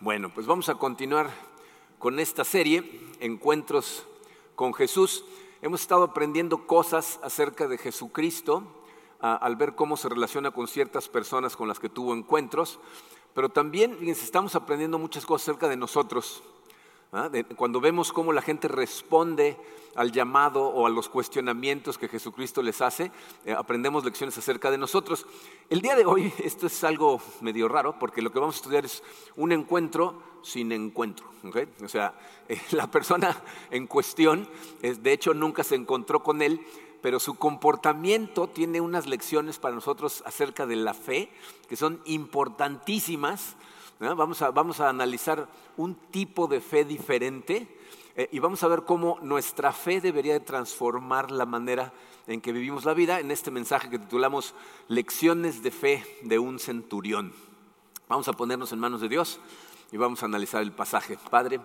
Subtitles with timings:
[0.00, 1.28] Bueno, pues vamos a continuar
[1.98, 4.06] con esta serie, Encuentros
[4.54, 5.24] con Jesús.
[5.60, 8.62] Hemos estado aprendiendo cosas acerca de Jesucristo
[9.18, 12.78] al ver cómo se relaciona con ciertas personas con las que tuvo encuentros,
[13.34, 16.44] pero también fíjense, estamos aprendiendo muchas cosas acerca de nosotros.
[17.12, 17.30] ¿Ah?
[17.56, 19.56] cuando vemos cómo la gente responde
[19.94, 23.10] al llamado o a los cuestionamientos que Jesucristo les hace,
[23.44, 25.26] eh, aprendemos lecciones acerca de nosotros.
[25.70, 28.84] El día de hoy, esto es algo medio raro, porque lo que vamos a estudiar
[28.84, 29.02] es
[29.36, 31.26] un encuentro sin encuentro.
[31.82, 32.14] O sea,
[32.48, 34.48] eh, la persona en cuestión,
[34.80, 36.60] de hecho, nunca se encontró con él,
[37.00, 41.30] pero su comportamiento tiene unas lecciones para nosotros acerca de la fe
[41.68, 43.56] que son importantísimas
[44.00, 47.66] Vamos, a, vamos a analizar un tipo de fe diferente
[48.14, 51.92] eh, y vamos a ver cómo nuestra fe debería de transformar la manera
[52.28, 54.54] en que vivimos la vida en este mensaje que titulamos
[54.86, 57.32] Lecciones de fe de un centurión.
[58.08, 59.40] Vamos a ponernos en manos de Dios
[59.90, 61.18] y vamos a analizar el pasaje.
[61.30, 61.60] Padre,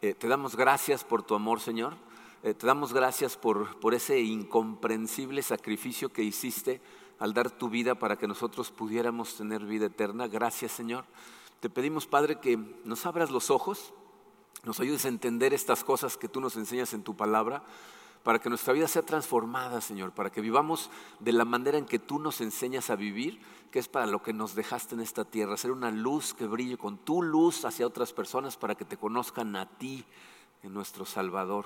[0.00, 1.94] eh, te damos gracias por tu amor, Señor.
[2.42, 6.80] Eh, te damos gracias por, por ese incomprensible sacrificio que hiciste
[7.18, 10.26] al dar tu vida para que nosotros pudiéramos tener vida eterna.
[10.26, 11.04] Gracias, Señor.
[11.60, 13.92] Te pedimos, Padre, que nos abras los ojos,
[14.64, 17.62] nos ayudes a entender estas cosas que tú nos enseñas en tu palabra,
[18.22, 20.90] para que nuestra vida sea transformada, Señor, para que vivamos
[21.20, 23.40] de la manera en que tú nos enseñas a vivir,
[23.70, 26.76] que es para lo que nos dejaste en esta tierra, ser una luz que brille
[26.76, 30.04] con tu luz hacia otras personas para que te conozcan a ti,
[30.64, 31.64] nuestro Salvador.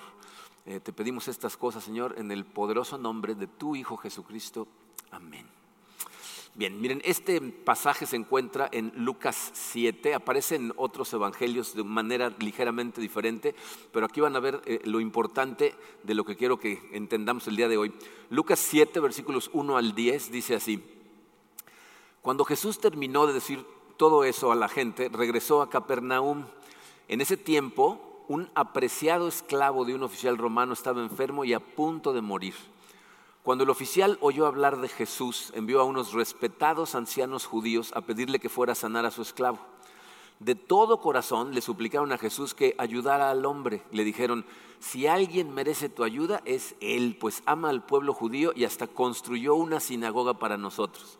[0.66, 4.68] Eh, te pedimos estas cosas, Señor, en el poderoso nombre de tu Hijo Jesucristo.
[5.10, 5.59] Amén.
[6.54, 12.34] Bien, miren, este pasaje se encuentra en Lucas 7, aparece en otros evangelios de manera
[12.40, 13.54] ligeramente diferente,
[13.92, 17.56] pero aquí van a ver eh, lo importante de lo que quiero que entendamos el
[17.56, 17.94] día de hoy.
[18.30, 20.82] Lucas 7, versículos 1 al 10, dice así,
[22.20, 23.64] cuando Jesús terminó de decir
[23.96, 26.46] todo eso a la gente, regresó a Capernaum.
[27.06, 32.12] En ese tiempo, un apreciado esclavo de un oficial romano estaba enfermo y a punto
[32.12, 32.54] de morir.
[33.42, 38.38] Cuando el oficial oyó hablar de Jesús, envió a unos respetados ancianos judíos a pedirle
[38.38, 39.58] que fuera a sanar a su esclavo.
[40.40, 43.82] De todo corazón le suplicaron a Jesús que ayudara al hombre.
[43.92, 44.44] Le dijeron,
[44.78, 49.54] si alguien merece tu ayuda es él, pues ama al pueblo judío y hasta construyó
[49.54, 51.18] una sinagoga para nosotros.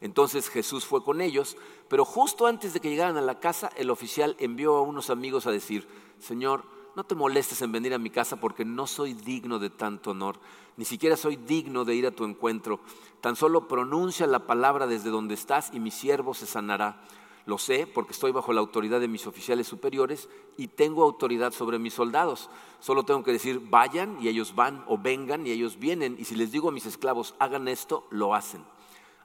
[0.00, 1.56] Entonces Jesús fue con ellos,
[1.88, 5.46] pero justo antes de que llegaran a la casa, el oficial envió a unos amigos
[5.46, 5.88] a decir,
[6.18, 6.64] Señor,
[6.96, 10.40] no te molestes en venir a mi casa porque no soy digno de tanto honor,
[10.78, 12.80] ni siquiera soy digno de ir a tu encuentro.
[13.20, 17.04] Tan solo pronuncia la palabra desde donde estás y mi siervo se sanará.
[17.44, 21.78] Lo sé porque estoy bajo la autoridad de mis oficiales superiores y tengo autoridad sobre
[21.78, 22.48] mis soldados.
[22.80, 26.16] Solo tengo que decir, vayan y ellos van, o vengan y ellos vienen.
[26.18, 28.64] Y si les digo a mis esclavos, hagan esto, lo hacen.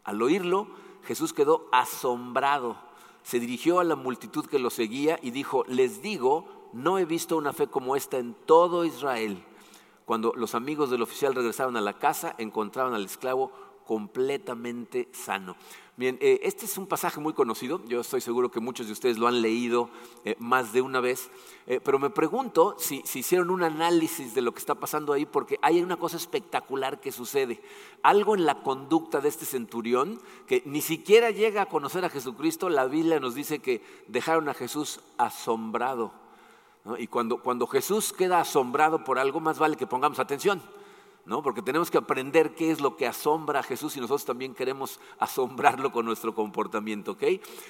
[0.04, 0.68] Al oírlo,
[1.06, 2.76] Jesús quedó asombrado.
[3.24, 7.38] Se dirigió a la multitud que lo seguía y dijo, les digo, no he visto
[7.38, 9.44] una fe como esta en todo Israel.
[10.06, 13.52] Cuando los amigos del oficial regresaron a la casa, encontraban al esclavo
[13.86, 15.56] completamente sano.
[15.98, 19.18] Bien, eh, este es un pasaje muy conocido, yo estoy seguro que muchos de ustedes
[19.18, 19.90] lo han leído
[20.24, 21.30] eh, más de una vez,
[21.68, 25.26] eh, pero me pregunto si, si, hicieron un análisis de lo que está pasando ahí,
[25.26, 27.62] porque hay una cosa espectacular que sucede,
[28.02, 32.70] algo en la conducta de este centurión que ni siquiera llega a conocer a Jesucristo,
[32.70, 36.14] la Biblia nos dice que dejaron a Jesús asombrado.
[36.98, 40.62] Y cuando, cuando Jesús queda asombrado por algo, más vale que pongamos atención.
[41.26, 41.44] ¿no?
[41.44, 45.00] Porque tenemos que aprender qué es lo que asombra a Jesús y nosotros también queremos
[45.20, 47.24] asombrarlo con nuestro comportamiento, ¿ok?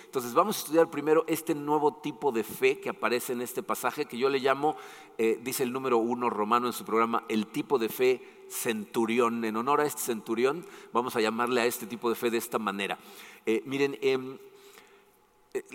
[0.05, 4.05] Entonces vamos a estudiar primero este nuevo tipo de fe que aparece en este pasaje
[4.05, 4.75] que yo le llamo,
[5.17, 9.43] eh, dice el número uno romano en su programa, el tipo de fe centurión.
[9.43, 12.59] En honor a este centurión, vamos a llamarle a este tipo de fe de esta
[12.59, 12.97] manera.
[13.45, 14.37] Eh, miren, em,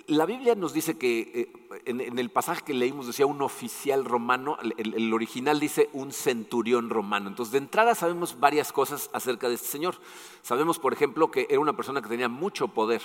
[0.07, 4.57] la Biblia nos dice que eh, en, el pasaje que leímos decía un oficial romano,
[4.79, 7.29] el, original dice un centurión romano.
[7.29, 9.97] Entonces, de entrada sabemos varias cosas acerca de este señor.
[10.41, 13.03] Sabemos, por ejemplo, que era una persona que tenía mucho poder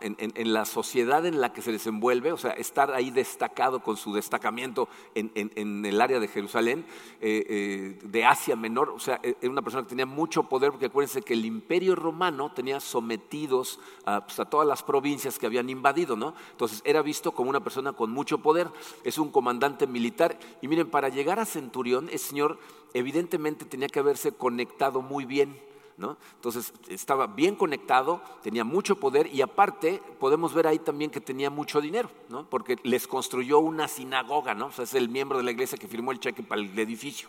[0.00, 4.12] en, la sociedad en la que se desenvuelve, o sea, estar ahí destacado con su
[4.14, 6.84] destacamiento en, el área de Jerusalén,
[7.20, 10.70] eh, eh, de Asia Menor, o sea, e, era una persona que tenía mucho poder,
[10.70, 15.46] porque acuérdense que el imperio romano tenía sometidos a, pues, a todas las provincias que
[15.46, 16.34] habían invadido, ¿no?
[16.50, 18.68] Entonces era visto como una persona con mucho poder,
[19.04, 22.58] es un comandante militar, y miren, para llegar a Centurión, el señor
[22.92, 25.69] evidentemente tenía que haberse conectado muy bien
[26.08, 31.50] entonces estaba bien conectado, tenía mucho poder y aparte podemos ver ahí también que tenía
[31.50, 32.10] mucho dinero,
[32.48, 34.70] porque les construyó una sinagoga, ¿no?
[34.76, 37.28] es el miembro de la iglesia que firmó el cheque para el edificio.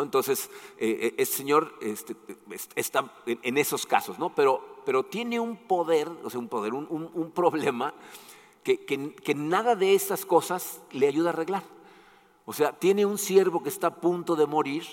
[0.00, 0.48] Entonces,
[0.78, 2.16] eh, eh señor este,
[2.76, 4.34] está en esos casos, ¿no?
[4.34, 7.92] Pero, pero tiene un poder, o sea, un poder, un, problema
[8.64, 11.62] que, nada de esas cosas le ayuda a arreglar.
[12.46, 14.84] O sea, tiene un siervo que está a punto de morir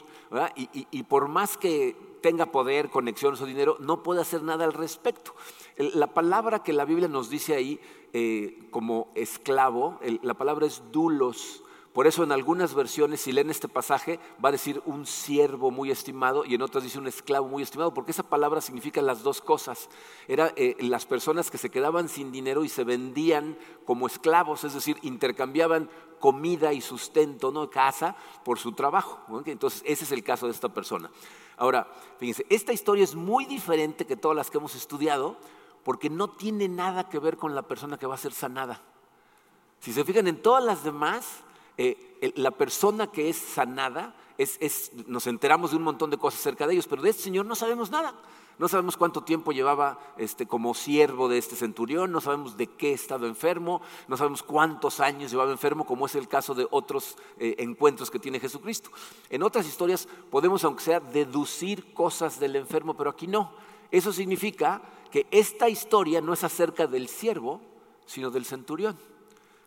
[0.56, 5.33] y, por más que tenga poder, conexiones o dinero, no puede hacer nada al respecto.
[5.77, 7.80] La palabra que la Biblia nos dice ahí
[8.13, 11.63] eh, como esclavo, la palabra es dulos.
[11.94, 15.89] Por eso en algunas versiones, si leen este pasaje, va a decir un siervo muy
[15.89, 19.42] estimado y en otras dice un esclavo muy estimado, porque esa palabra significa las dos
[19.42, 19.89] cosas.
[20.27, 24.75] Eran eh, las personas que se quedaban sin dinero y se vendían como esclavos, es
[24.75, 25.89] decir, intercambiaban
[26.19, 27.69] comida y sustento, ¿no?
[27.69, 28.15] casa,
[28.45, 29.19] por su trabajo.
[29.45, 31.10] Entonces, ese es el caso de esta persona.
[31.60, 35.36] Ahora, fíjense, esta historia es muy diferente que todas las que hemos estudiado,
[35.84, 38.82] porque no tiene nada que ver con la persona que va a ser sanada.
[39.82, 41.42] Si se fijan en todas las demás,
[41.78, 44.16] eh, la persona que es sanada,
[45.08, 47.56] nos enteramos de un montón de cosas acerca de ellos, pero de este Señor no
[47.56, 48.16] sabemos nada.
[48.60, 52.92] No sabemos cuánto tiempo llevaba este, como siervo de este centurión, no sabemos de qué
[52.92, 57.56] estaba enfermo, no sabemos cuántos años llevaba enfermo, como es el caso de otros eh,
[57.60, 58.92] encuentros que tiene Jesucristo.
[59.30, 63.54] En otras historias podemos, aunque sea, deducir cosas del enfermo, pero aquí no.
[63.92, 67.62] Eso significa que esta historia no es acerca del siervo,
[68.06, 68.98] sino del centurión.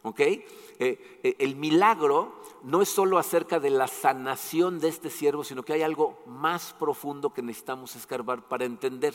[0.03, 0.21] ¿Ok?
[0.21, 0.45] Eh,
[0.79, 5.73] eh, el milagro no es solo acerca de la sanación de este siervo, sino que
[5.73, 9.15] hay algo más profundo que necesitamos escarbar para entender.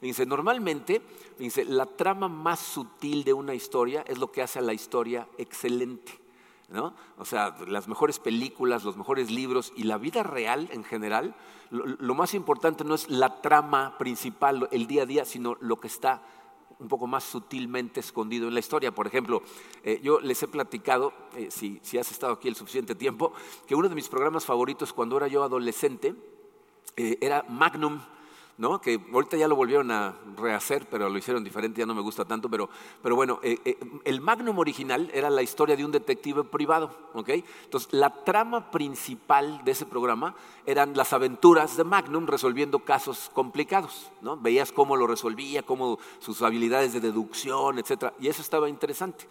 [0.00, 1.02] Dice, normalmente,
[1.38, 5.28] dice, la trama más sutil de una historia es lo que hace a la historia
[5.38, 6.18] excelente.
[6.68, 6.94] ¿no?
[7.16, 11.34] O sea, las mejores películas, los mejores libros y la vida real en general,
[11.70, 15.86] lo más importante no es la trama principal, el día a día, sino lo que
[15.86, 16.22] está
[16.78, 18.94] un poco más sutilmente escondido en la historia.
[18.94, 19.42] Por ejemplo,
[19.82, 23.32] eh, yo les he platicado, eh, si, has estado aquí el suficiente tiempo,
[23.66, 26.14] que uno de mis programas favoritos cuando era yo adolescente
[26.96, 28.00] eh, era Magnum
[28.58, 28.80] ¿no?
[28.80, 32.24] que ahorita ya lo volvieron a rehacer, pero lo hicieron diferente, ya no me gusta
[32.24, 32.68] tanto, pero,
[33.00, 37.30] pero bueno, eh, eh, el Magnum original era la historia de un detective privado, ¿ok?
[37.64, 40.34] Entonces, la trama principal de ese programa
[40.66, 44.36] eran las aventuras de Magnum resolviendo casos complicados, ¿no?
[44.36, 49.26] Veías cómo lo resolvía, cómo sus habilidades de deducción, etcétera, y eso estaba interesante.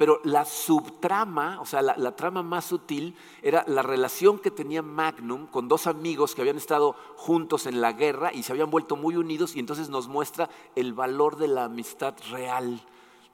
[0.00, 5.46] Pero la subtrama, o sea, la, trama más sutil era la relación que tenía Magnum
[5.46, 9.16] con dos amigos que habían estado juntos en la guerra y se habían vuelto muy
[9.16, 12.80] unidos y entonces nos muestra el valor de la amistad real,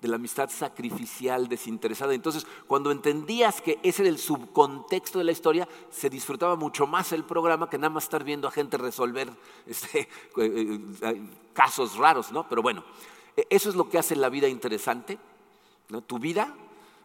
[0.03, 2.15] de la amistad sacrificial, desinteresada.
[2.15, 7.13] Entonces, cuando entendías que ese era el subcontexto de la historia, se disfrutaba mucho más
[7.13, 9.31] el programa que nada más estar viendo a gente resolver
[9.69, 12.49] este, eh, eh, casos raros, ¿no?
[12.49, 12.83] Pero bueno,
[13.37, 15.17] e, eso es lo que hace la vida interesante
[16.07, 16.55] tu vida,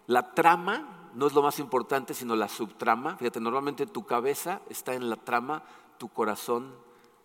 [0.08, 3.18] la trama no es lo más importante, sino la subtrama.
[3.18, 5.64] Fíjate, normalmente tu cabeza está en la trama,
[5.98, 6.74] tu corazón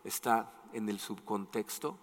[0.05, 1.99] está en el subcontexto.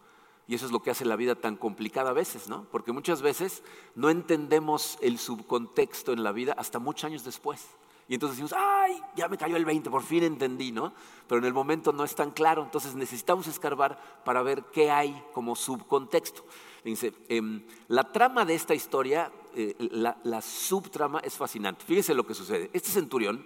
[0.47, 2.65] Y eso es lo que hace la vida tan complicada a veces, ¿no?
[2.69, 3.63] Porque muchas veces
[3.95, 7.65] no entendemos el subcontexto en la vida hasta muchos años después.
[8.09, 10.93] Y entonces decimos, ay, ya me cayó el 20, por fin entendí, ¿no?
[11.27, 15.23] Pero en el momento no es tan claro, entonces necesitamos escarbar para ver qué hay
[15.31, 16.43] como subcontexto.
[16.83, 19.75] Dice, em, la trama de esta historia, eh,
[20.23, 21.85] la, subtrama es fascinante.
[21.85, 22.69] Fíjese lo que sucede.
[22.73, 23.45] Este centurión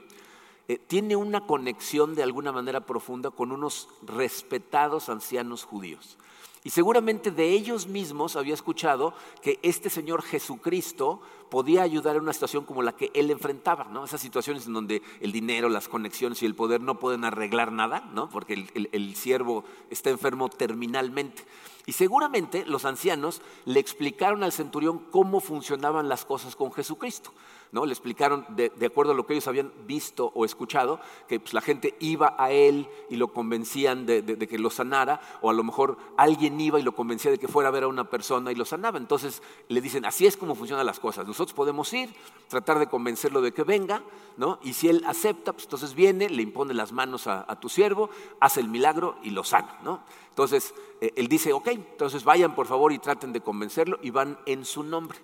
[0.68, 6.18] eh, tiene una conexión de alguna manera profunda con unos respetados ancianos judíos.
[6.68, 12.34] Y seguramente de ellos mismos había escuchado que este Señor Jesucristo podía ayudar en una
[12.34, 14.04] situación como la que él enfrentaba, ¿no?
[14.04, 18.10] Esas situaciones en donde el dinero, las conexiones y el poder no pueden arreglar nada,
[18.14, 18.30] ¿no?
[18.30, 21.46] Porque el, el siervo está enfermo terminalmente.
[21.86, 27.32] Y seguramente los ancianos le explicaron al centurión cómo funcionaban las cosas con Jesucristo.
[27.72, 27.86] ¿No?
[27.86, 31.62] Le explicaron, de, acuerdo a lo que ellos habían visto o escuchado, que pues, la
[31.62, 35.98] gente iba a él y lo convencían de, que lo sanara, o a lo mejor
[36.18, 38.66] alguien iba y lo convencía de que fuera a ver a una persona y lo
[38.66, 38.98] sanaba.
[38.98, 41.28] Entonces le dicen, así es como funcionan las cosas.
[41.28, 42.14] Nosotros podemos ir,
[42.48, 44.04] tratar de convencerlo de que venga,
[44.38, 44.60] ¿no?
[44.64, 48.10] y si él acepta, pues entonces viene, le impone las manos a, tu siervo,
[48.40, 49.80] hace el milagro y lo sana.
[49.84, 50.04] ¿no?
[50.30, 54.38] Entonces eh, él dice, ok, entonces vayan por favor y traten de convencerlo y van
[54.46, 55.18] en su nombre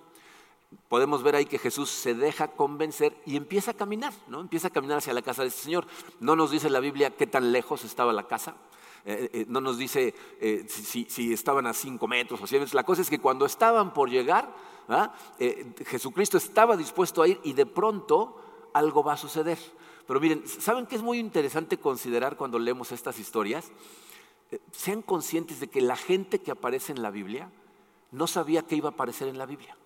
[0.88, 4.40] podemos ver ahí que Jesús se deja convencer y empieza a caminar, ¿no?
[4.40, 5.86] Empieza a caminar hacia la casa de este Señor.
[6.20, 8.56] No nos dice la Biblia qué tan lejos estaba la casa,
[9.06, 12.74] eh, eh, no nos dice eh, si, estaban a cinco metros o 100 metros.
[12.74, 14.54] La cosa es que cuando estaban por llegar,
[14.88, 15.14] ¿ah?
[15.86, 19.58] Jesucristo estaba dispuesto a ir y de pronto algo va a suceder.
[20.06, 23.70] Pero miren, ¿saben qué es muy interesante considerar cuando leemos estas historias?
[24.70, 27.50] sean conscientes de que la gente que aparece en la Biblia
[28.12, 29.76] no sabía que iba a aparecer en la Biblia.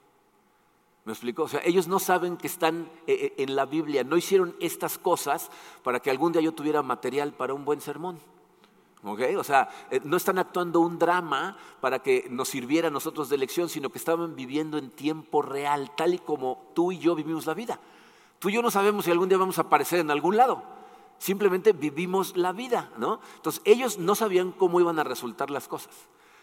[1.09, 1.45] ¿Me explico?
[1.45, 4.99] O sea, ellos no saben que están eh, eh, en la Biblia, no hicieron estas
[4.99, 5.51] cosas
[5.83, 8.21] para que algún día yo tuviera material para un buen sermón.
[9.03, 13.39] O sea, eh, no están actuando un drama para que nos sirviera a nosotros de
[13.39, 17.47] lección, sino que estaban viviendo en tiempo real, tal y como tú y yo vivimos
[17.47, 17.81] la vida.
[18.39, 20.63] Tú y yo no sabemos si algún día vamos a aparecer en algún lado.
[21.17, 23.21] Simplemente vivimos la vida, ¿no?
[23.37, 25.95] Entonces ellos no sabían cómo iban a resultar las cosas.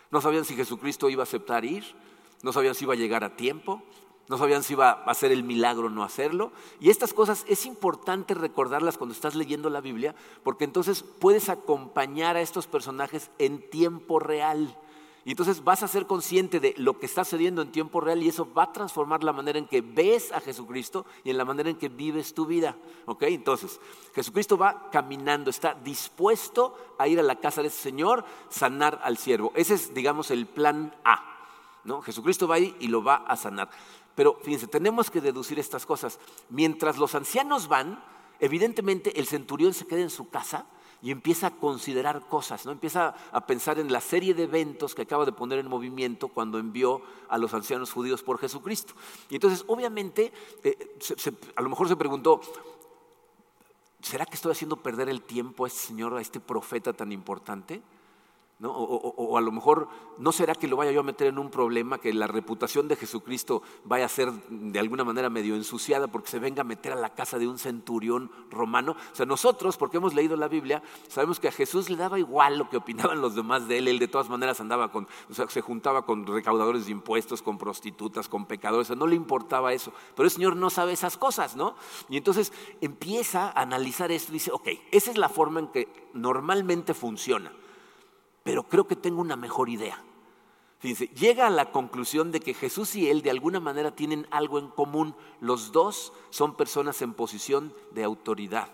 [0.10, 1.84] No sabían si Jesucristo iba a aceptar ir,
[2.42, 3.84] no sabían si iba a llegar a tiempo,
[4.28, 6.52] no sabían si iba a hacer el milagro o no hacerlo.
[6.80, 12.36] Y estas cosas es importante recordarlas cuando estás leyendo la Biblia, porque entonces puedes acompañar
[12.36, 14.76] a estos personajes en tiempo real.
[15.26, 18.30] Y entonces vas a ser consciente de lo que está sucediendo en tiempo real y
[18.30, 21.68] eso va a transformar la manera en que ves a Jesucristo y en la manera
[21.68, 22.76] en que vives tu vida.
[23.08, 23.24] ¿Ok?
[23.24, 23.80] Entonces,
[24.14, 29.18] Jesucristo va caminando, está dispuesto a ir a la casa de ese Señor, sanar al
[29.18, 29.52] siervo.
[29.56, 31.24] Ese es, digamos, el plan A.
[31.86, 32.04] ¿no?
[32.04, 33.70] Jesucristo va ahí y lo va a sanar.
[34.16, 36.20] Pero fíjense, tenemos que deducir estas cosas.
[36.50, 38.04] Mientras los ancianos van,
[38.40, 40.66] evidentemente el centurión se queda en su casa
[41.02, 42.72] y empieza a considerar cosas, ¿no?
[42.72, 46.58] Empieza a pensar en la serie de eventos que acaba de poner en movimiento cuando
[46.58, 48.94] envió a los ancianos judíos por Jesucristo.
[49.30, 50.32] Y entonces, obviamente,
[50.64, 50.98] eh,
[51.56, 52.42] a lo mejor se preguntó,
[54.02, 57.84] ¿será que estoy haciendo perder el tiempo a este señor, a este profeta tan importante?
[58.64, 61.98] O, a lo mejor no será que lo vaya yo a meter en un problema,
[61.98, 66.40] que la reputación de Jesucristo vaya a ser de alguna manera medio ensuciada porque se
[66.40, 68.94] venga a meter a la casa de un centurión romano.
[69.12, 72.58] O sea, nosotros, porque hemos leído la Biblia, sabemos que a Jesús le daba igual
[72.58, 73.90] lo que opinaban los demás de él.
[73.90, 77.58] Él de todas maneras andaba con, o sea, se juntaba con recaudadores de impuestos, con
[77.58, 79.92] prostitutas, con pecadores, no le importaba eso.
[80.16, 81.76] Pero el Señor no sabe esas cosas, ¿no?
[82.08, 86.10] Y entonces empieza a analizar esto y dice, ok, esa es la forma en que
[86.14, 87.52] normalmente funciona
[88.46, 90.00] pero creo que tengo una mejor idea.
[90.84, 94.68] Llega a la conclusión de que Jesús y él de alguna manera tienen algo en
[94.68, 95.16] común.
[95.42, 98.68] Los dos son personas en posición de autoridad.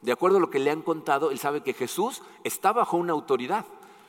[0.00, 3.14] De acuerdo a lo que le han contado, él sabe que Jesús está bajo una
[3.14, 3.64] autoridad.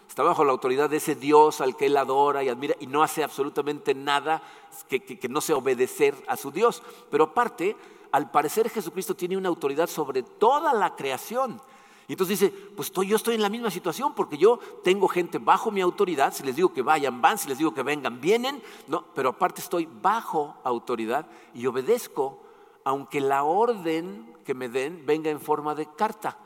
[0.08, 3.02] Está bajo la autoridad de ese Dios al que él adora y admira y no
[3.02, 4.44] hace absolutamente nada
[4.88, 6.84] que, que no sea obedecer a su Dios.
[7.10, 7.76] Pero aparte,
[8.12, 11.60] al parecer Jesucristo tiene una autoridad sobre toda la creación.
[12.08, 15.72] Y entonces dice, pues yo estoy en la misma situación porque yo tengo gente bajo
[15.72, 19.06] mi autoridad, si les digo que vayan, van, si les digo que vengan, vienen, no,
[19.14, 22.42] pero aparte estoy bajo autoridad y obedezco,
[22.86, 26.40] aunque la orden que me den venga en forma de carta.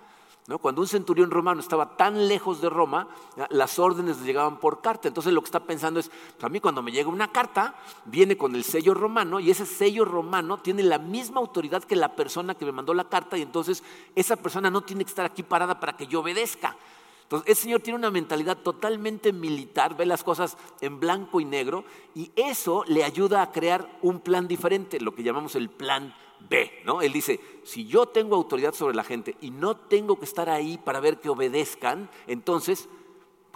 [0.59, 3.07] Cuando un centurión romano estaba tan lejos de Roma,
[3.49, 5.07] las órdenes le llegaban por carta.
[5.07, 8.35] Entonces lo que está pensando es, pues a mí cuando me llega una carta, viene
[8.35, 12.55] con el sello romano y ese sello romano tiene la misma autoridad que la persona
[12.55, 13.83] que me mandó la carta y entonces
[14.15, 16.75] esa persona no tiene que estar aquí parada para que yo obedezca.
[17.23, 21.85] Entonces, el Señor tiene una mentalidad totalmente militar, ve las cosas en blanco y negro
[22.13, 26.13] y eso le ayuda a crear un plan diferente, lo que llamamos el plan
[26.49, 27.01] B, ¿no?
[27.01, 30.77] Él dice, si yo tengo autoridad sobre la gente y no tengo que estar ahí
[30.77, 32.89] para ver que obedezcan, entonces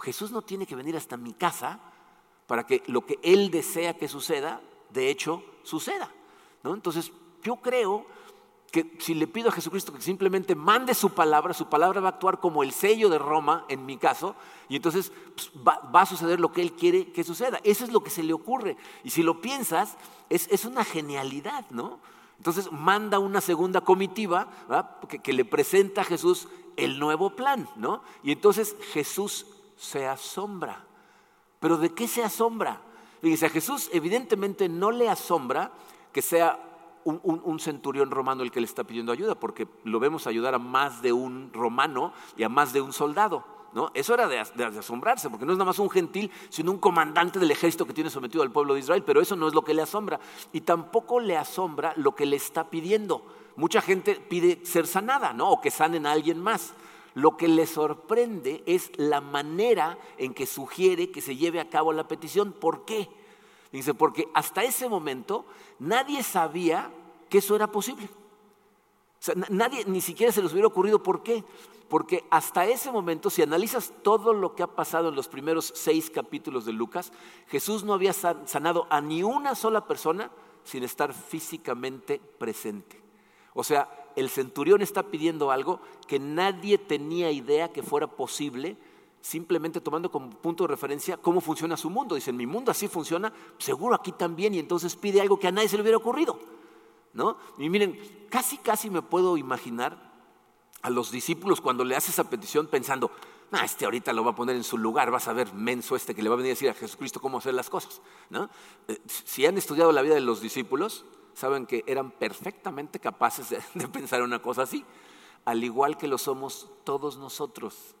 [0.02, 1.80] Jesús no tiene que venir hasta mi casa
[2.46, 6.10] para que lo que Él desea que suceda, de hecho, suceda.
[6.62, 6.74] ¿no?
[6.74, 7.12] Entonces,
[7.42, 8.06] yo creo
[8.70, 12.12] que si le pido a Jesucristo que simplemente mande su palabra, su palabra va a
[12.12, 14.34] actuar como el sello de Roma, en mi caso,
[14.68, 17.60] y entonces pues, va, a suceder lo que Él quiere que suceda.
[17.64, 18.76] Eso es lo que se le ocurre.
[19.04, 19.96] Y si lo piensas,
[20.28, 21.98] es, es una genialidad, ¿no?
[22.38, 24.48] Entonces manda una segunda comitiva
[25.22, 28.02] que, le presenta a Jesús el nuevo plan, ¿no?
[28.22, 30.84] Y entonces Jesús se asombra.
[31.60, 32.80] ¿Pero de qué se asombra?
[33.22, 35.72] Fíjese, a Jesús evidentemente no le asombra
[36.12, 36.60] que sea
[37.04, 40.58] un, un, centurión romano el que le está pidiendo ayuda, porque lo vemos ayudar a
[40.58, 43.55] más de un romano y a más de un soldado.
[43.92, 47.50] Eso era de, asombrarse, porque no es nada más un gentil, sino un comandante del
[47.50, 49.82] ejército que tiene sometido al pueblo de Israel, pero eso no es lo que le
[49.82, 50.18] asombra.
[50.52, 53.22] Y tampoco le asombra lo que le está pidiendo.
[53.56, 55.50] Mucha gente pide ser sanada, ¿no?
[55.50, 56.74] O que sanen a alguien más.
[57.14, 61.92] Lo que le sorprende es la manera en que sugiere que se lleve a cabo
[61.92, 62.52] la petición.
[62.52, 63.08] ¿Por qué?
[63.72, 65.44] Dice, porque hasta ese momento
[65.78, 66.90] nadie sabía
[67.28, 68.08] que eso era posible.
[69.20, 71.44] O sea, nadie ni siquiera se les hubiera ocurrido por qué.
[71.88, 76.10] Porque hasta ese momento, si analizas todo lo que ha pasado en los primeros seis
[76.10, 77.12] capítulos de Lucas,
[77.46, 80.30] Jesús no había sanado a ni una sola persona
[80.64, 83.00] sin estar físicamente presente.
[83.54, 88.76] O sea, el centurión está pidiendo algo que nadie tenía idea que fuera posible,
[89.20, 92.16] simplemente tomando como punto de referencia cómo funciona su mundo.
[92.16, 95.52] Dice, en mi mundo así funciona, seguro aquí también, y entonces pide algo que a
[95.52, 96.38] nadie se le hubiera ocurrido.
[97.16, 97.38] ¿No?
[97.58, 97.98] Y miren,
[98.30, 100.12] casi, casi me puedo imaginar
[100.82, 103.10] a los discípulos cuando le hace esa petición pensando,
[103.52, 106.14] ah, este ahorita lo va a poner en su lugar, vas a ver menso este
[106.14, 108.02] que le va a venir a decir a Jesucristo cómo hacer las cosas.
[108.28, 108.50] ¿no?
[108.86, 113.62] Eh, si han estudiado la vida de los discípulos, saben que eran perfectamente capaces de,
[113.74, 114.84] de pensar una cosa así,
[115.46, 117.96] al igual que lo somos todos nosotros.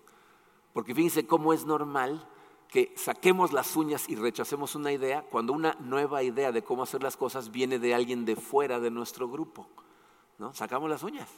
[0.74, 2.28] Porque fíjense cómo es normal
[2.68, 7.02] que saquemos las uñas y rechacemos una idea cuando una nueva idea de cómo hacer
[7.02, 9.68] las cosas viene de alguien de fuera de nuestro grupo.
[10.38, 10.52] ¿no?
[10.54, 11.28] Sacamos las uñas.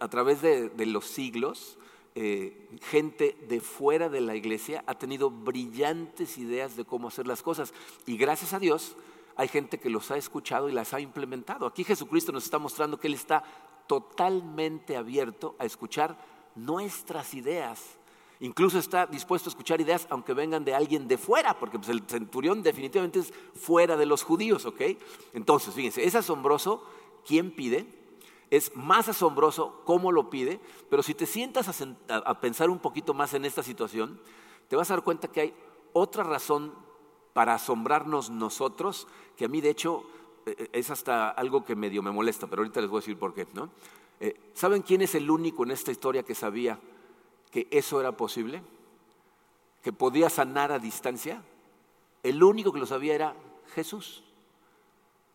[0.00, 1.78] A, través de, los siglos,
[2.14, 7.42] eh, gente de fuera de la iglesia ha tenido brillantes ideas de cómo hacer las
[7.42, 7.72] cosas.
[8.06, 8.96] Y gracias a Dios
[9.36, 11.66] hay gente que los ha escuchado y las ha implementado.
[11.66, 13.44] Aquí Jesucristo nos está mostrando que Él está
[13.86, 16.16] totalmente abierto a escuchar
[16.54, 17.98] nuestras ideas
[18.42, 22.02] Incluso está dispuesto a escuchar ideas aunque vengan de alguien de fuera, porque pues, el
[22.08, 24.80] centurión definitivamente es fuera de los judíos, ¿ok?
[25.32, 26.84] Entonces, fíjense, es asombroso
[27.24, 27.86] quién pide,
[28.50, 30.58] es más asombroso cómo lo pide,
[30.90, 31.68] pero si te sientas
[32.08, 34.20] a, pensar un poquito más en esta situación,
[34.66, 35.54] te vas a dar cuenta que hay
[35.92, 36.74] otra razón
[37.34, 39.06] para asombrarnos nosotros,
[39.36, 40.02] que a mí de hecho
[40.46, 43.18] eh, eh, es hasta algo que medio me molesta, pero ahorita les voy a decir
[43.20, 43.46] por qué.
[43.54, 43.70] ¿no?
[44.18, 46.80] Eh, ¿Saben quién es el único en esta historia que sabía
[47.52, 48.62] que eso era posible,
[49.82, 51.42] que podía sanar a distancia,
[52.22, 53.36] el único que lo sabía era
[53.74, 54.24] Jesús.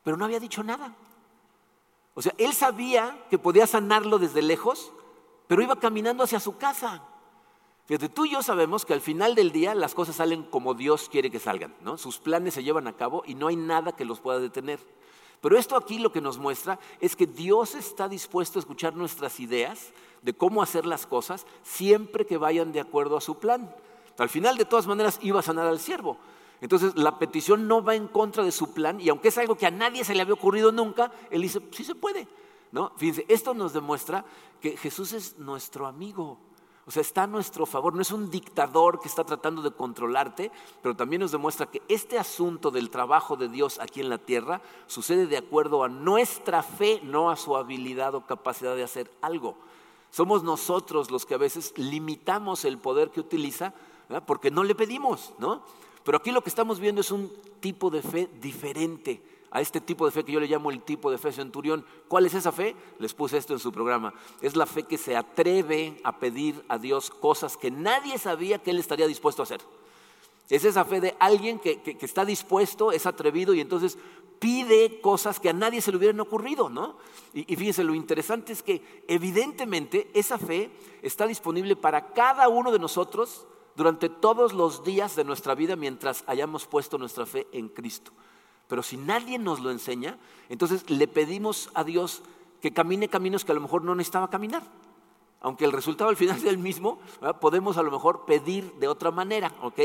[0.04, 0.96] Pero no había dicho nada.
[2.16, 4.92] O sea, él sabía que podía sanarlo desde lejos,
[5.48, 7.04] pero iba caminando hacia su casa.
[7.86, 11.10] Fíjate, tú y yo sabemos que al final del día las cosas salen como Dios
[11.10, 11.98] quiere que salgan, ¿no?
[11.98, 14.80] Sus planes se llevan a cabo y no hay nada que los pueda detener.
[15.40, 19.40] Pero esto aquí lo que nos muestra es que Dios está dispuesto a escuchar nuestras
[19.40, 23.74] ideas de cómo hacer las cosas siempre que vayan de acuerdo a su plan.
[24.18, 26.18] Al final, de todas maneras, iba a sanar al siervo.
[26.62, 29.68] Entonces, la petición no va en contra de su plan y aunque es algo que
[29.68, 32.28] a nadie se le había ocurrido nunca, él dice, sí se puede.
[32.72, 32.92] ¿No?
[32.98, 34.26] Fíjense, esto nos demuestra
[34.60, 36.38] que Jesús es nuestro amigo.
[36.86, 40.52] O sea, está a nuestro favor, no es un dictador que está tratando de controlarte,
[40.82, 44.62] pero también nos demuestra que este asunto del trabajo de Dios aquí en la tierra
[44.88, 49.58] sucede de acuerdo a nuestra fe, no a su habilidad o capacidad de hacer algo.
[50.18, 53.72] Somos nosotros los que a veces limitamos el poder que utiliza
[54.26, 55.62] porque no le pedimos, ¿no?
[56.04, 60.08] Pero aquí lo que estamos viendo es un tipo de fe diferente a este tipo
[60.08, 61.86] de fe que yo le llamo el tipo de fe centurión.
[62.08, 62.76] ¿Cuál es esa fe?
[62.98, 64.12] Les puse esto en su programa.
[64.42, 68.72] Es la fe que se atreve a pedir a Dios cosas que nadie sabía que
[68.72, 69.62] Él estaría dispuesto a hacer.
[70.50, 73.98] Es esa fe de alguien que, está dispuesto, es atrevido y entonces
[74.40, 76.98] pide cosas que a nadie se le hubieran ocurrido, ¿no?
[77.34, 80.70] Y, y, fíjense, lo interesante es que evidentemente esa fe
[81.02, 86.24] está disponible para cada uno de nosotros durante todos los días de nuestra vida mientras
[86.28, 88.12] hayamos puesto nuestra fe en Cristo.
[88.68, 90.18] Pero si nadie nos lo enseña,
[90.50, 92.22] entonces le pedimos a Dios
[92.62, 94.64] que camine caminos que a lo mejor no necesitaba caminar.
[95.40, 97.00] Aunque el resultado al final sea el mismo,
[97.40, 99.80] podemos a lo mejor pedir de otra manera, ¿ok?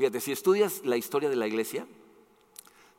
[0.00, 1.86] Fíjate, si estudias la historia de la iglesia,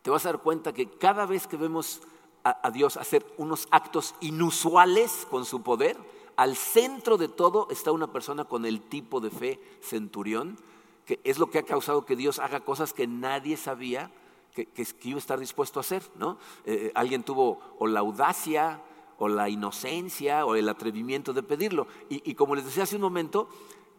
[0.04, 2.00] te vas a dar cuenta que cada vez que vemos
[2.44, 5.98] a, Dios hacer unos actos inusuales con su poder,
[6.36, 10.60] al centro de todo está una persona con el tipo de fe centurión,
[11.08, 14.12] que es lo que ha causado que Dios haga cosas que nadie sabía
[14.54, 14.68] que,
[15.02, 16.04] iba a estar dispuesto a hacer.
[16.20, 16.38] ¿no?
[16.66, 18.80] Eh, eh, alguien tuvo o la audacia
[19.18, 21.88] o la inocencia o el atrevimiento de pedirlo.
[22.10, 23.50] Y, como les decía hace un momento,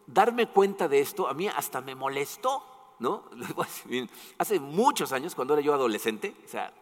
[0.07, 2.69] darme cuenta de esto a mí hasta me molestó.
[2.99, 3.23] ¿No?
[4.37, 6.73] Hace muchos años, cuando era yo adolescente, o sea,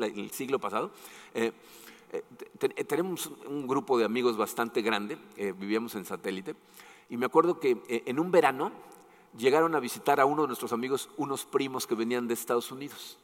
[0.00, 0.90] el siglo pasado,
[1.34, 1.52] eh,
[2.86, 6.56] tenemos un grupo de amigos bastante grande, vivíamos en satélite,
[7.10, 8.72] y me acuerdo que en un verano
[9.36, 13.18] llegaron a visitar a uno de nuestros amigos unos primos que venían de Estados Unidos.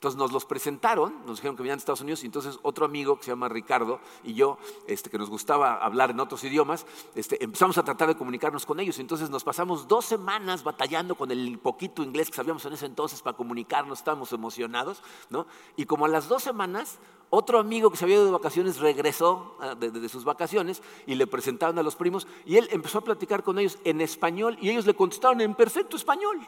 [0.00, 3.18] Entonces nos los presentaron, nos dijeron que venían de Estados Unidos y entonces otro amigo
[3.18, 7.44] que se llama Ricardo y yo, este, que nos gustaba hablar en otros idiomas, este,
[7.44, 8.98] empezamos a tratar de comunicarnos con ellos.
[8.98, 13.20] Entonces nos pasamos dos semanas batallando con el poquito inglés que sabíamos en ese entonces
[13.20, 15.46] para comunicarnos, estábamos emocionados, ¿no?
[15.76, 19.58] Y como a las dos semanas, otro amigo que se había ido de vacaciones regresó
[19.60, 23.42] ah, de, sus vacaciones y le presentaron a los primos y él empezó a platicar
[23.42, 26.38] con ellos en español y ellos le contestaron en perfecto español,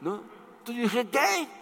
[0.00, 0.20] ¿no?
[0.60, 1.59] Entonces yo dije, ¿qué?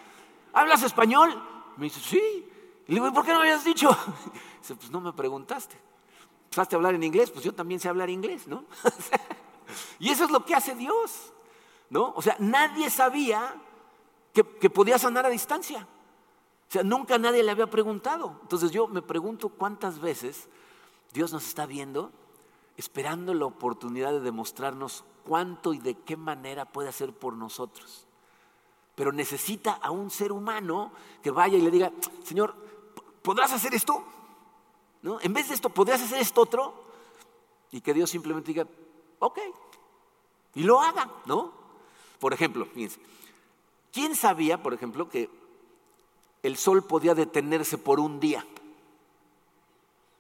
[0.58, 1.42] ¿Hablas español?
[1.76, 2.50] Me dice, sí.
[2.86, 3.88] Y le digo, ¿por qué no me habías dicho?
[4.60, 5.78] Dice, pues no me preguntaste.
[6.44, 7.30] ¿Empezaste a hablar en inglés?
[7.30, 8.64] Pues yo también sé hablar inglés, ¿no?
[9.98, 11.32] y eso es lo que hace Dios,
[11.90, 12.12] ¿no?
[12.16, 13.54] O sea, nadie sabía
[14.32, 15.86] que, que podía sanar a distancia.
[16.68, 18.38] O sea, nunca nadie le había preguntado.
[18.42, 20.48] Entonces yo me pregunto cuántas veces
[21.12, 22.10] Dios nos está viendo
[22.76, 28.07] esperando la oportunidad de demostrarnos cuánto y de qué manera puede hacer por nosotros
[28.98, 30.90] pero necesita a un ser humano
[31.22, 31.92] que vaya y le diga,
[32.24, 32.52] Señor,
[33.22, 34.02] ¿podrás hacer esto?
[35.02, 35.20] ¿No?
[35.20, 36.74] En vez de esto, ¿podrás hacer esto otro?
[37.70, 38.66] Y que Dios simplemente diga,
[39.20, 39.38] ok,
[40.56, 41.52] y lo haga, ¿no?
[42.18, 42.98] Por ejemplo, fíjense,
[43.92, 45.30] ¿quién sabía, por ejemplo, que
[46.42, 48.44] el sol podía detenerse por un día?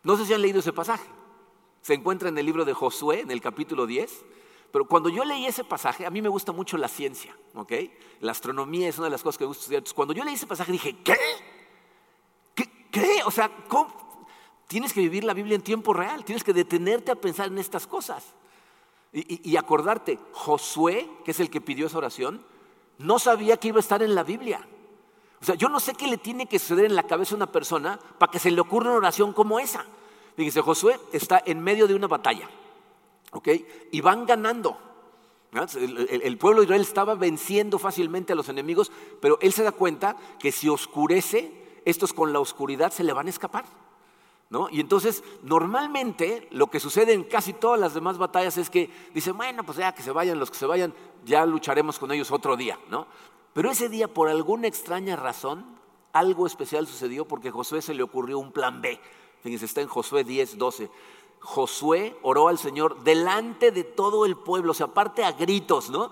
[0.04, 1.08] No sé si han leído ese pasaje.
[1.82, 4.24] Se encuentra en el libro de Josué, en el capítulo 10.
[4.70, 7.72] Pero cuando yo leí ese pasaje, a mí me gusta mucho la ciencia, ¿ok?
[8.20, 9.82] La astronomía es una de las cosas que me gusta estudiar.
[9.94, 11.16] Cuando yo leí ese pasaje dije, ¿qué?
[12.54, 12.70] ¿Qué?
[12.90, 13.20] ¿Qué?
[13.24, 14.26] O sea, ¿cómo?
[14.66, 17.86] Tienes que vivir la Biblia en tiempo real, tienes que detenerte a pensar en estas
[17.86, 18.34] cosas.
[19.12, 22.44] Y, y acordarte, Josué, que es el que pidió esa oración,
[22.98, 24.68] no sabía que iba a estar en la Biblia.
[25.40, 27.50] O sea, yo no sé qué le tiene que suceder en la cabeza a una
[27.50, 29.86] persona para que se le ocurra una oración como esa.
[30.36, 32.48] Fíjense, Josué está en medio de una batalla,
[33.32, 33.48] ¿ok?
[33.90, 34.78] Y van ganando.
[35.50, 40.16] El, pueblo de Israel estaba venciendo fácilmente a los enemigos, pero él se da cuenta
[40.38, 43.64] que si oscurece, estos con la oscuridad se le van a escapar.
[44.50, 44.68] ¿No?
[44.70, 49.32] Y entonces, normalmente, lo que sucede en casi todas las demás batallas es que dice,
[49.32, 50.94] bueno, pues ya que se vayan los que se vayan,
[51.26, 53.06] ya lucharemos con ellos otro día, ¿no?
[53.52, 55.66] Pero ese día, por alguna extraña razón,
[56.12, 58.98] algo especial sucedió porque a Josué se le ocurrió un plan B.
[59.42, 60.90] Fíjense, está en Josué 10, 12.
[61.40, 66.10] Josué oró al Señor delante de todo el pueblo, o sea, aparte a gritos, ¿no?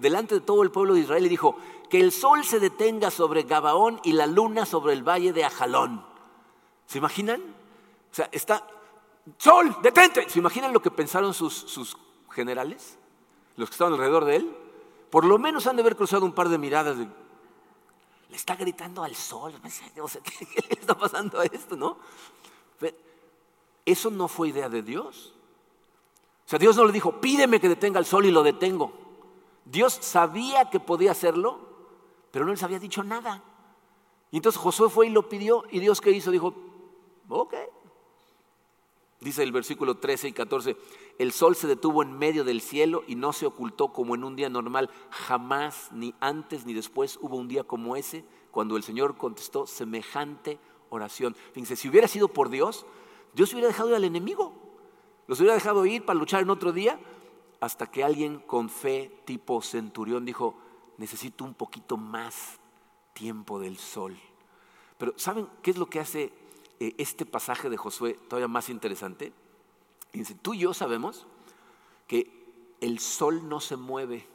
[0.00, 1.56] Delante de todo el pueblo de Israel y dijo,
[1.88, 6.04] que el sol se detenga sobre Gabaón y la luna sobre el valle de Ajalón.
[6.86, 7.40] ¿Se imaginan?
[7.40, 8.66] O sea, está,
[9.38, 10.28] sol, detente.
[10.28, 11.96] ¿Se imaginan lo que pensaron sus,
[12.30, 12.98] generales?
[13.56, 14.56] Los que estaban alrededor de él.
[15.10, 19.14] Por lo menos han de haber cruzado un par de miradas le está gritando al
[19.14, 19.54] sol.
[20.22, 21.96] ¿qué, le está pasando a esto, no?
[23.88, 25.32] Eso no fue idea de Dios.
[26.44, 28.92] O sea, Dios no le dijo, pídeme que detenga el sol y lo detengo.
[29.64, 31.58] Dios sabía que podía hacerlo,
[32.30, 33.42] pero no les había dicho nada.
[34.30, 36.30] Y entonces Josué fue y lo pidió, y Dios qué hizo?
[36.30, 36.54] Dijo,
[37.30, 37.54] ok.
[39.20, 40.76] Dice el versículo 13 y 14,
[41.18, 44.36] el sol se detuvo en medio del cielo y no se ocultó como en un
[44.36, 44.90] día normal.
[45.08, 50.58] Jamás, ni antes ni después, hubo un día como ese cuando el Señor contestó semejante
[50.90, 51.34] oración.
[51.52, 52.84] Fíjense, si hubiera sido por Dios,
[53.34, 54.52] Dios hubiera dejado ir al enemigo.
[55.26, 56.98] Los hubiera dejado ir para luchar en otro día
[57.60, 60.56] hasta que alguien con fe tipo centurión dijo,
[60.96, 62.58] necesito un poquito más
[63.12, 64.16] tiempo del sol.
[64.96, 66.32] Pero ¿saben qué es lo que hace
[66.80, 69.32] eh, este pasaje de Josué todavía más interesante.
[70.12, 71.26] Dice, tú y yo sabemos
[72.06, 72.30] que
[72.80, 74.26] el sol no se mueve.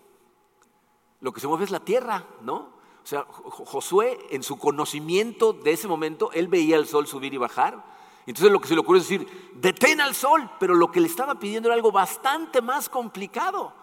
[1.22, 2.74] Lo que se mueve es la tierra, ¿no?
[3.02, 7.38] O sea, Josué, en su conocimiento de ese momento, él veía el sol subir y
[7.38, 7.84] bajar.
[8.26, 11.08] Entonces lo que se le ocurrió es decir, detén al sol, pero lo que le
[11.08, 13.74] estaba pidiendo era algo bastante más complicado.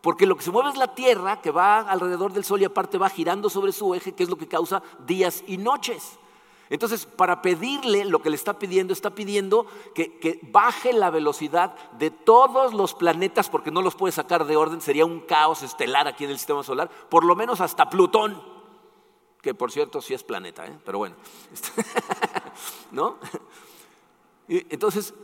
[0.00, 2.96] Porque lo que se mueve es la tierra que va alrededor del sol y aparte
[2.96, 6.18] va girando sobre su eje, que es lo que causa días y noches.
[6.70, 12.12] Entonces, para pedirle lo que le está pidiendo, está pidiendo que, baje la velocidad de
[12.12, 16.24] todos los planetas, porque no los puede sacar de orden, sería un caos estelar aquí
[16.24, 18.40] en el sistema solar, por lo menos hasta Plutón,
[19.42, 20.78] que por cierto sí es planeta, ¿eh?
[20.84, 21.16] pero bueno,
[22.92, 23.18] ¿no?
[24.50, 25.14] Entonces,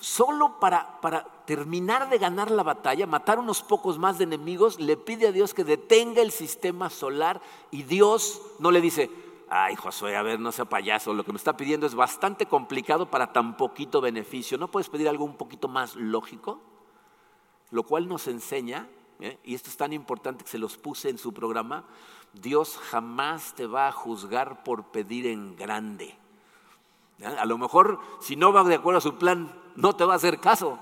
[0.00, 4.96] solo para, para terminar de ganar la batalla, matar unos pocos más de enemigos, le
[4.96, 9.10] pide a Dios que detenga el sistema solar y Dios no le dice,
[9.50, 13.10] ay Josué, a ver, no sea payaso, lo que me está pidiendo es bastante complicado
[13.10, 14.56] para tan poquito beneficio.
[14.56, 16.60] ¿No puedes pedir algo un poquito más lógico?
[17.70, 18.88] Lo cual nos enseña,
[19.20, 19.38] ¿eh?
[19.44, 21.84] y esto es tan importante que se los puse en su programa,
[22.32, 26.16] Dios jamás te va a juzgar por pedir en grande.
[27.24, 30.16] A lo mejor si no va de acuerdo a su plan, no te va a
[30.16, 30.78] hacer caso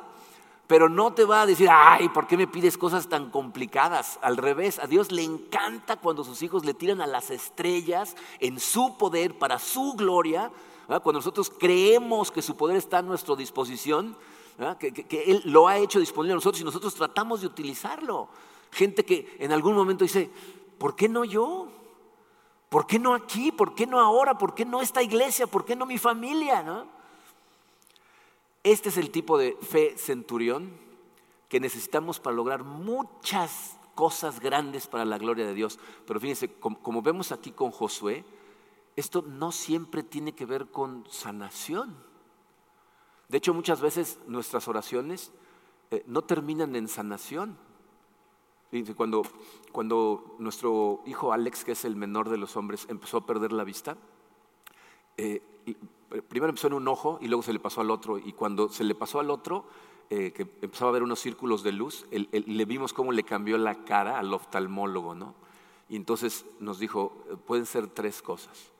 [0.66, 4.18] pero no te va a decir, ay, ¿por qué me pides cosas tan complicadas?
[4.23, 8.59] Al revés, a Dios le encanta cuando sus hijos le tiran a las estrellas en
[8.59, 10.51] su poder, para su gloria,
[10.87, 14.16] cuando nosotros creemos que su poder está a nuestra disposición,
[14.79, 18.29] que, que, Él lo ha hecho disponible a nosotros y nosotros tratamos de utilizarlo.
[18.70, 20.31] Gente que en algún momento dice,
[20.79, 21.68] ¿por qué no yo?
[22.74, 23.52] ¿Por qué no aquí?
[23.52, 24.37] ¿Por qué no ahora?
[24.37, 25.46] ¿Por qué no esta iglesia?
[25.46, 26.60] ¿Por qué no mi familia?
[26.64, 26.88] ¿no?
[28.64, 30.72] Este es el tipo de fe centurión
[31.48, 35.78] que necesitamos para lograr muchas cosas grandes para la gloria de Dios.
[36.04, 38.24] Pero fíjense, como, vemos aquí con Josué,
[38.96, 41.96] esto no siempre tiene que ver con sanación.
[43.28, 45.30] De hecho, muchas veces nuestras oraciones
[45.92, 47.56] eh, no terminan en sanación.
[48.96, 49.22] Cuando,
[49.70, 53.62] cuando nuestro hijo Alex, que es el menor de los hombres, empezó a perder la
[53.62, 53.96] vista,
[55.16, 55.42] eh,
[56.28, 58.18] primero empezó en un ojo y luego se le pasó al otro.
[58.18, 59.64] Y cuando se le pasó al otro,
[60.10, 63.84] eh, que empezaba a ver unos círculos de luz, le vimos cómo le cambió la
[63.84, 65.34] cara al oftalmólogo, ¿no?
[65.88, 68.72] Y entonces nos dijo, pueden ser tres cosas.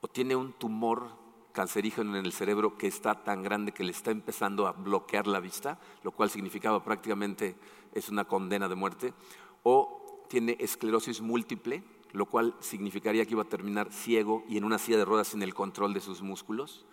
[0.00, 1.08] O tiene un tumor
[1.52, 5.40] cancerígeno en el cerebro que está tan grande que le está empezando a bloquear la
[5.40, 7.56] vista, lo cual significaba prácticamente
[7.96, 9.14] es una condena de muerte.
[9.62, 11.82] O tiene esclerosis múltiple,
[12.12, 15.42] lo cual significaría que iba a terminar ciego y en una silla de ruedas sin
[15.42, 16.84] el control de sus músculos,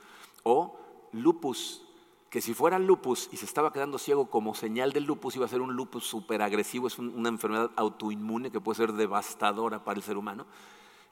[0.43, 0.77] o
[1.11, 1.83] lupus,
[2.29, 5.49] que si fuera lupus y se estaba quedando ciego como señal del lupus, iba a
[5.49, 10.03] ser un lupus súper agresivo, es una enfermedad autoinmune que puede ser devastadora para el
[10.03, 10.45] ser humano.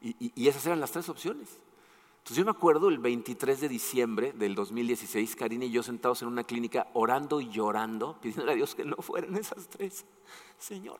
[0.02, 1.60] Y, esas eran las tres opciones.
[2.22, 6.28] Entonces yo me acuerdo el 23 de diciembre del 2016, Karina y yo sentados en
[6.28, 10.06] una clínica orando y llorando, pidiendo a Dios que no fueran esas tres.
[10.60, 11.00] Señor,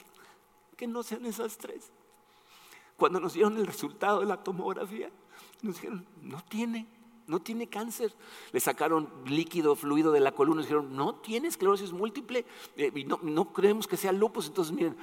[0.76, 1.92] que no sean esas tres.
[2.98, 5.12] Cuando nos dieron el resultado de la tomografía,
[5.62, 6.88] nos dijeron, no tiene
[7.28, 8.14] no tiene cáncer.
[8.52, 13.06] Le sacaron líquido, fluido de la columna y dijeron, no tiene esclerosis múltiple eh, y
[13.06, 14.48] no, creemos que sea lupus.
[14.48, 14.98] Entonces, miren,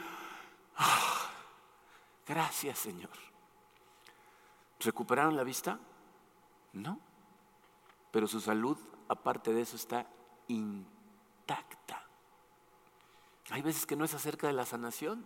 [0.77, 1.31] ah,
[2.27, 3.11] gracias Señor.
[4.81, 5.81] ¿Recuperaron la vista?
[6.73, 7.01] No.
[8.11, 8.79] Pero su salud,
[9.09, 10.07] aparte de eso, está
[10.49, 12.07] intacta.
[13.51, 15.25] Hay veces que no es acerca de la sanación.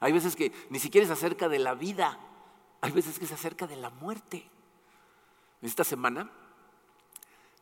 [0.00, 2.18] Hay veces que ni siquiera es acerca de la vida.
[2.80, 4.48] Hay veces que es acerca de la muerte.
[5.62, 6.30] Esta semana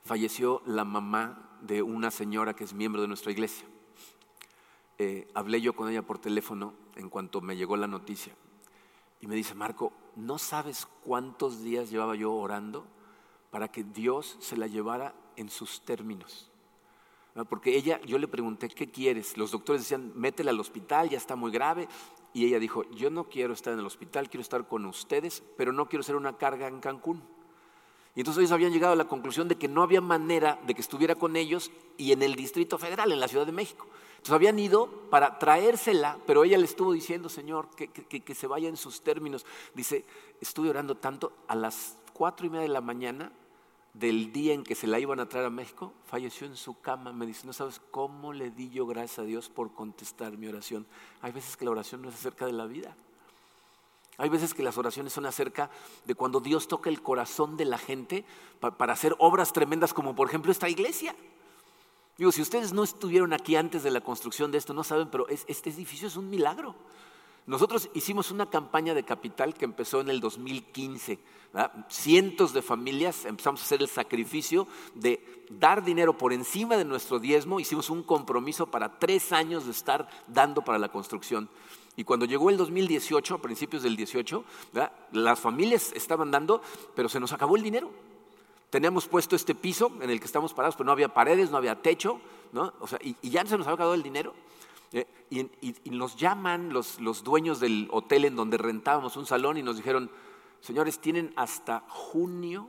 [0.05, 3.67] falleció la mamá de una señora que es miembro de nuestra iglesia.
[4.99, 8.35] Eh, hablé yo con ella por teléfono en cuanto me llegó la noticia.
[9.25, 12.87] Y me dice, Marco, ¿no sabes cuántos días llevaba yo orando
[13.51, 16.51] para que Dios se la llevara en sus términos?
[17.49, 19.39] Porque ella, yo le pregunté, ¿qué quieres?
[19.39, 21.89] Los doctores decían, métela al hospital, ya está muy grave.
[22.35, 25.73] Y ella dijo, yo no quiero estar en el hospital, quiero estar con ustedes, pero
[25.73, 27.23] no quiero ser una carga en Cancún.
[28.15, 30.81] Y entonces ellos habían llegado a la conclusión de que no había manera de que
[30.81, 33.87] estuviera con ellos y en el Distrito Federal, en la Ciudad de México.
[34.13, 38.69] Entonces habían ido para traérsela, pero ella le estuvo diciendo, Señor, que, que se vaya
[38.69, 39.45] en sus términos.
[39.75, 40.05] Dice,
[40.41, 43.33] estuve orando tanto, a las cuatro y media de la mañana
[43.95, 47.13] del día en que se la iban a traer a México, falleció en su cama.
[47.13, 50.87] Me dice, no sabes cómo le di yo gracias a Dios por contestar mi oración.
[51.23, 52.97] Hay veces que la oración no es acerca de la vida.
[54.17, 55.71] Hay veces que las oraciones son acerca
[56.05, 58.25] de cuando Dios toca el corazón de la gente
[58.61, 61.15] para hacer obras tremendas como por ejemplo esta iglesia.
[62.17, 65.27] Digo, si ustedes no estuvieron aquí antes de la construcción de esto, no saben, pero
[65.29, 66.77] este edificio es un milagro.
[67.47, 71.19] Nosotros hicimos una campaña de capital que empezó en el 2015.
[71.89, 77.19] Cientos de familias empezamos a hacer el sacrificio de dar dinero por encima de nuestro
[77.19, 77.61] diezmo.
[77.61, 81.51] Hicimos un compromiso para tres años de estar dando para la construcción.
[81.97, 84.45] Y cuando llegó el 2018, a principios del 18,
[85.13, 86.61] las familias estaban dando,
[86.95, 87.91] pero se nos acabó el dinero.
[88.71, 91.81] Teníamos puesto este piso en el que estamos parados, pero no había paredes, no había
[91.81, 92.21] techo,
[92.53, 92.73] ¿no?
[92.81, 94.35] O sea, y, ya se nos había acabado el dinero.
[94.93, 95.07] ¿eh?
[95.31, 99.77] y, nos llaman los, los dueños del hotel en donde rentábamos un salón y nos
[99.77, 100.11] dijeron,
[100.61, 102.69] señores, tienen hasta junio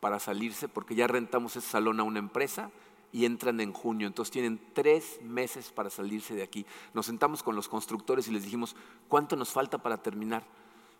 [0.00, 2.72] para salirse porque ya rentamos ese salón a una empresa
[3.12, 4.06] y entran en junio.
[4.06, 6.66] Entonces tienen tres meses para salirse de aquí.
[6.94, 8.74] Nos sentamos con los constructores y les dijimos,
[9.08, 10.44] ¿cuánto nos falta para terminar?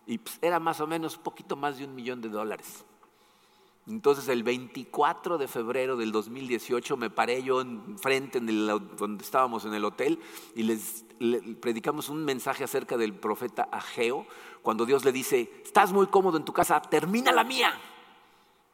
[0.05, 2.85] Y pues, era más o menos poquito más de un millón de dólares.
[3.85, 9.73] Entonces el 24 de febrero del 2018 me paré yo enfrente en donde estábamos en
[9.73, 10.19] el hotel
[10.55, 11.03] y les,
[11.59, 14.25] predicamos un mensaje acerca del profeta Ageo,
[14.61, 17.73] cuando Dios le dice, estás muy cómodo en tu casa, termina la mía,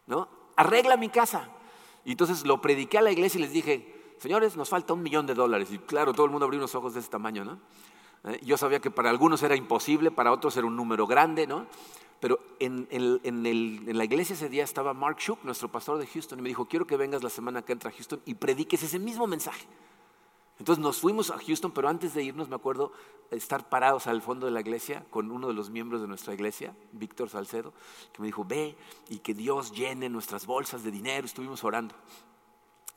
[0.05, 0.27] ¿no?
[0.55, 1.49] Arregla mi casa.
[2.05, 5.25] Y entonces lo prediqué a la iglesia y les dije, señores, nos falta un millón
[5.25, 5.69] de dólares.
[5.71, 7.59] Y claro, todo el mundo abrió unos ojos de ese tamaño, ¿no?
[8.25, 11.65] Eh, yo sabía que para algunos era imposible, para otros era un número grande, ¿no?
[12.19, 12.87] Pero en,
[13.97, 16.85] la iglesia ese día estaba Mark Shook, nuestro pastor de Houston, y me dijo, quiero
[16.85, 19.65] que vengas la semana que entra a Houston y prediques ese mismo mensaje.
[20.59, 22.91] Entonces nos fuimos a Houston, pero antes de irnos me acuerdo
[23.31, 26.75] estar parados al fondo de la iglesia con uno de los miembros de nuestra iglesia,
[26.91, 27.73] Víctor Salcedo,
[28.11, 28.75] que me dijo, ve
[29.07, 31.25] y que Dios llene nuestras bolsas de dinero.
[31.25, 31.95] Estuvimos orando.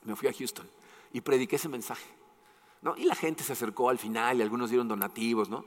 [0.03, 0.67] Me fui a Houston
[1.13, 2.05] y prediqué ese mensaje.
[2.81, 2.97] ¿no?
[2.97, 5.63] Y la gente se acercó al final y algunos dieron donativos, ¿no?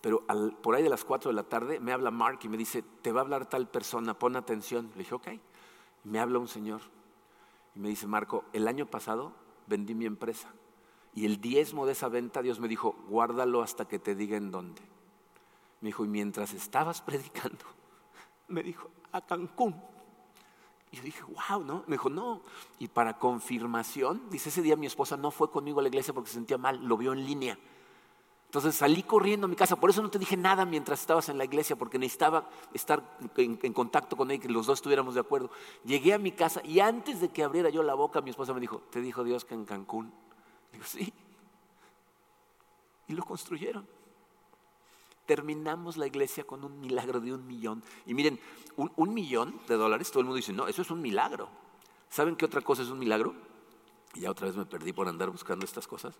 [0.00, 0.24] Pero
[0.60, 3.12] por ahí de las 4 de la tarde me habla Mark y me dice, te
[3.12, 4.90] va a hablar tal persona, pon atención.
[4.94, 5.28] Le dije, ok.
[6.02, 6.80] me habla un señor
[7.76, 9.32] y me dice, Marco, el año pasado
[9.68, 10.52] vendí mi empresa
[11.18, 14.52] y el diezmo de esa venta, Dios me dijo, guárdalo hasta que te diga en
[14.52, 14.80] dónde.
[15.80, 17.64] Me dijo, y mientras estabas predicando,
[18.46, 19.74] me dijo, a Cancún.
[20.92, 21.82] Y yo dije, wow, ¿no?
[21.88, 22.40] Me dijo, no.
[22.78, 26.28] Y para confirmación, dice, ese día mi esposa no fue conmigo a la iglesia porque
[26.28, 27.58] se sentía mal, lo vio en línea.
[28.46, 31.36] Entonces salí corriendo a mi casa, por eso no te dije nada mientras estabas en
[31.36, 35.20] la iglesia, porque necesitaba estar en, en, contacto con él, que los dos estuviéramos de
[35.20, 35.50] acuerdo.
[35.84, 38.60] Llegué a mi casa y antes de que abriera yo la boca, mi esposa me
[38.60, 40.12] dijo, te dijo Dios que en Cancún
[40.78, 41.12] Digo, sí.
[43.08, 43.86] Y lo construyeron.
[45.26, 47.82] Terminamos la iglesia con un milagro de un millón.
[48.06, 48.40] Y miren,
[48.76, 51.48] un, millón de dólares, todo el mundo dice, no, eso es un milagro.
[52.08, 53.34] ¿Saben qué otra cosa es un milagro?
[54.14, 56.14] Y ya otra vez me perdí por andar buscando estas cosas.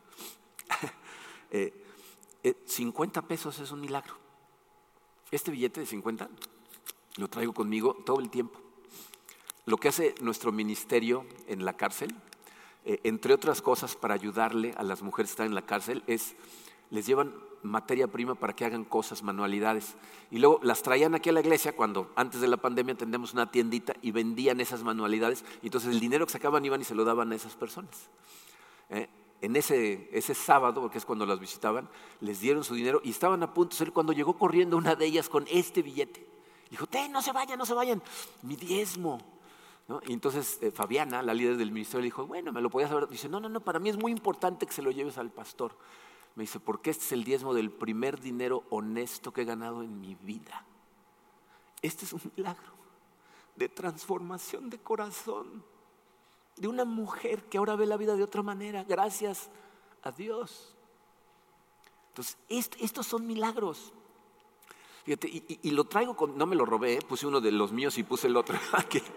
[2.67, 4.15] 50 eh, eh, pesos es un milagro.
[5.31, 6.29] Este billete de 50
[7.17, 8.61] lo traigo conmigo todo el tiempo.
[9.65, 12.15] Lo que hace nuestro ministerio en la cárcel
[12.85, 16.35] eh, entre otras cosas para ayudarle a las mujeres que están en la cárcel, es
[16.91, 19.97] les llevan materia prima para que hagan cosas, manualidades.
[20.31, 23.51] Y luego las traían aquí a la iglesia cuando antes de la pandemia tendemos una
[23.51, 25.45] tiendita y vendían esas manualidades.
[25.63, 28.09] Y entonces el dinero que sacaban iban y se lo daban a esas personas.
[28.91, 29.09] Eh,
[29.41, 31.89] en ese, ese sábado, porque es cuando las visitaban,
[32.21, 35.07] les dieron su dinero y estaban a punto de ser cuando llegó corriendo una de
[35.07, 36.27] ellas con este billete.
[36.71, 38.03] Dijo, no se vayan, no se vayan,
[38.43, 39.21] mi diezmo.
[40.07, 43.09] Y entonces eh, Fabiana, la líder del ministerio, le dijo, bueno, me lo podías saber.
[43.09, 45.77] Dice, no, no, no, para mí es muy importante que se lo lleves al pastor.
[46.35, 49.99] Me dice, porque este es el diezmo del primer dinero honesto que he ganado en
[49.99, 50.65] mi vida.
[51.81, 52.79] Este es un milagro
[53.57, 55.65] de transformación de corazón,
[56.57, 59.51] de una mujer que ahora ve la vida de otra manera, gracias
[60.03, 60.75] a Dios.
[62.11, 63.93] Entonces, estos son milagros.
[65.09, 68.27] Y, lo traigo con, no me lo robé, puse uno de los míos y puse
[68.27, 68.59] el otro.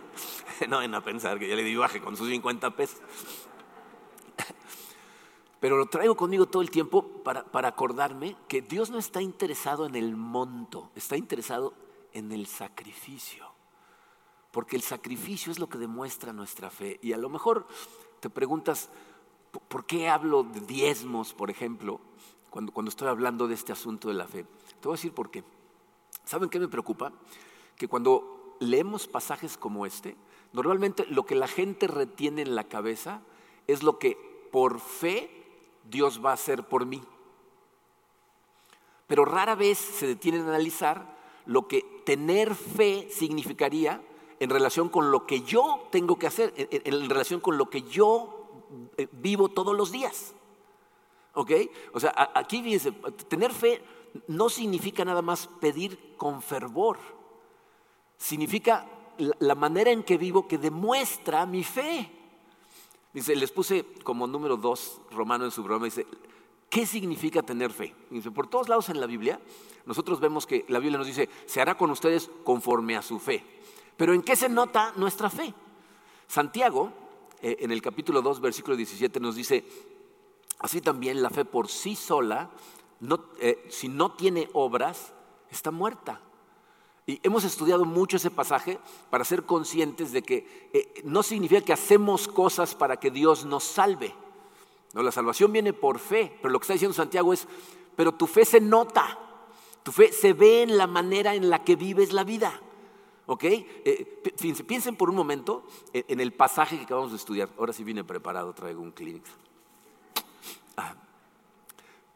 [0.70, 3.02] no ven a pensar que ya le di baje con sus 50 pesos
[5.62, 9.94] pero lo traigo conmigo todo el tiempo para, acordarme que Dios no está interesado en
[9.94, 11.76] el monto, está interesado
[12.14, 13.46] en el sacrificio.
[14.52, 17.00] Porque el sacrificio es lo que demuestra nuestra fe.
[17.04, 17.68] Y a lo mejor
[18.20, 18.90] te preguntas,
[19.68, 22.02] ¿por qué hablo de diezmos, por ejemplo,
[22.50, 24.46] cuando, cuando estoy hablando de este asunto de la fe?
[24.80, 25.44] Te voy a decir por qué.
[26.26, 27.12] ¿Saben qué me preocupa?
[27.76, 30.16] Que cuando leemos pasajes como este,
[30.54, 33.22] normalmente lo que la gente retiene en la cabeza
[33.68, 34.18] es lo que
[34.52, 35.30] por fe
[35.90, 37.02] Dios va a hacer por mí.
[39.08, 44.02] Pero rara vez se detienen a analizar lo que tener fe significaría
[44.40, 48.66] en relación con lo que yo tengo que hacer, en, relación con lo que yo
[48.98, 50.34] eh, vivo todos los días.
[51.34, 51.52] ¿Ok?
[51.94, 52.92] O sea, aquí fíjense,
[53.28, 53.82] tener fe
[54.28, 56.98] no significa nada más pedir con fervor,
[58.18, 58.88] significa
[59.40, 62.12] la manera en que vivo que demuestra mi fe.
[63.14, 66.08] Dice, les puse como número dos romano en su broma, dice,
[66.70, 67.94] ¿qué significa tener fe?
[68.10, 69.40] Dice, por todos lados en la Biblia,
[69.86, 73.44] nosotros vemos que la Biblia nos dice, se hará con ustedes conforme a su fe.
[73.98, 75.54] Pero ¿en qué se nota nuestra fe?
[76.28, 76.94] Santiago,
[77.42, 79.66] eh, en el capítulo 2, versículo 17, nos dice,
[80.60, 82.50] así también la fe por sí sola,
[83.40, 85.14] eh, si no tiene obras,
[85.50, 86.22] está muerta.
[87.08, 91.74] Y hemos estudiado mucho ese pasaje para ser conscientes de que eh, no significa que
[91.74, 94.14] hacemos cosas para que Dios nos salve.
[94.94, 97.48] No, la salvación viene por fe, pero lo que está diciendo Santiago es,
[97.96, 99.18] pero tu fe se nota,
[99.84, 102.62] tu fe se ve en la manera en la que vives la vida.
[103.26, 103.44] ¿Ok?
[103.44, 104.22] Eh,
[104.68, 107.50] piensen por un momento en, el pasaje que acabamos de estudiar.
[107.58, 109.30] Ahora sí viene preparado, traigo un clínico.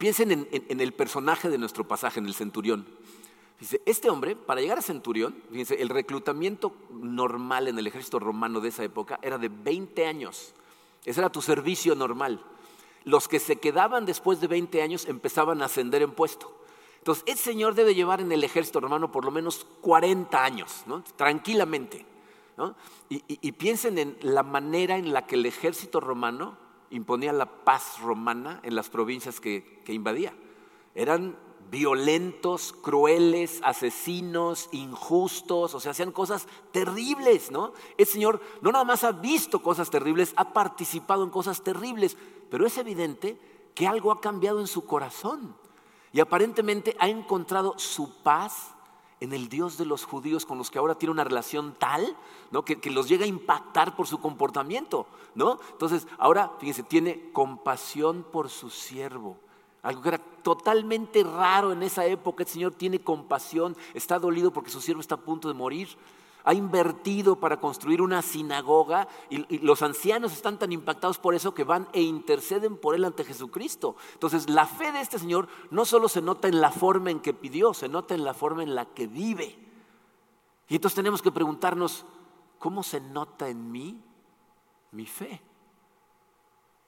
[0.06, 2.86] Piensen en el personaje de nuestro pasaje, en el centurión.
[3.60, 8.62] Dice, este hombre, para llegar a centurión, fíjense, el reclutamiento normal en el ejército romano
[8.62, 10.54] de esa época era de 20 años.
[11.06, 12.40] Ese era tu servicio normal.
[13.04, 16.56] Los que se quedaban después de 20 años empezaban a ascender en puesto.
[17.00, 22.06] Entonces, ese señor debe llevar en el ejército romano por lo menos 40 años, tranquilamente.
[23.10, 28.60] Y, piensen en la manera en la que el ejército romano imponía la paz romana
[28.64, 30.34] en las provincias que, que invadía.
[30.94, 31.38] Eran
[31.72, 37.74] violentos, crueles, asesinos, injustos, o sea, hacían cosas terribles, ¿no?
[37.98, 42.18] El Señor no nada más ha visto cosas terribles, ha participado en cosas terribles,
[42.50, 43.40] pero es evidente
[43.74, 45.56] que algo ha cambiado en su corazón
[46.14, 48.75] y aparentemente ha encontrado su paz
[49.20, 52.16] en el Dios de los judíos con los que ahora tiene una relación tal
[52.52, 52.66] ¿no?
[52.66, 55.08] que, los llega a impactar por su comportamiento.
[55.36, 55.60] ¿no?
[55.72, 59.38] Entonces, ahora, fíjense, tiene compasión por su siervo
[59.86, 62.42] algo que era totalmente raro en esa época.
[62.42, 65.90] El Señor tiene compasión, está dolido porque su siervo está a punto de morir.
[66.46, 71.64] Ha invertido para construir una sinagoga y, los ancianos están tan impactados por eso que
[71.64, 73.96] van e interceden por él ante Jesucristo.
[74.14, 77.34] Entonces, la fe de este Señor no solo se nota en la forma en que
[77.34, 79.58] pidió, se nota en la forma en la que vive.
[80.68, 82.06] Y entonces tenemos que preguntarnos,
[82.60, 84.02] ¿cómo se nota en mí
[84.92, 85.42] mi fe?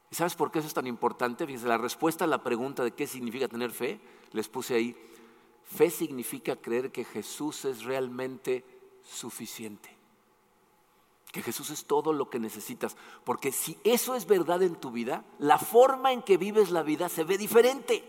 [0.10, 1.46] ¿Y sabes por qué eso es tan importante?
[1.46, 4.00] Fíjense, la respuesta a la pregunta de qué significa tener fe,
[4.32, 4.96] les puse ahí,
[5.64, 8.64] fe significa creer que Jesús es realmente
[9.08, 9.96] suficiente.
[11.32, 12.96] Que Jesús es todo lo que necesitas.
[13.24, 17.10] Porque si eso es verdad en tu vida, la forma en que vives la vida
[17.10, 18.04] se ve diferente.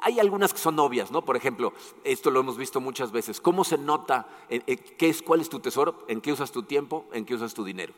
[0.00, 1.22] Hay algunas que son obvias, ¿no?
[1.24, 3.40] Por ejemplo, esto lo hemos visto muchas veces.
[3.40, 6.04] ¿Cómo se nota qué es, cuál es tu tesoro?
[6.08, 7.04] ¿En qué usas tu tiempo?
[7.12, 7.92] ¿En qué usas tu dinero?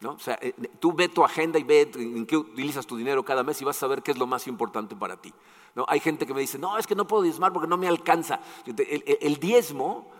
[0.00, 0.12] ¿No?
[0.12, 3.42] O sea, eh, tú ve tu agenda y ve en qué utilizas tu dinero cada
[3.42, 5.32] mes y vas a saber qué es lo más importante para ti.
[5.74, 5.84] ¿No?
[5.88, 8.40] Hay gente que me dice, no, es que no puedo diezmar porque no me alcanza.
[8.66, 10.10] El, diezmo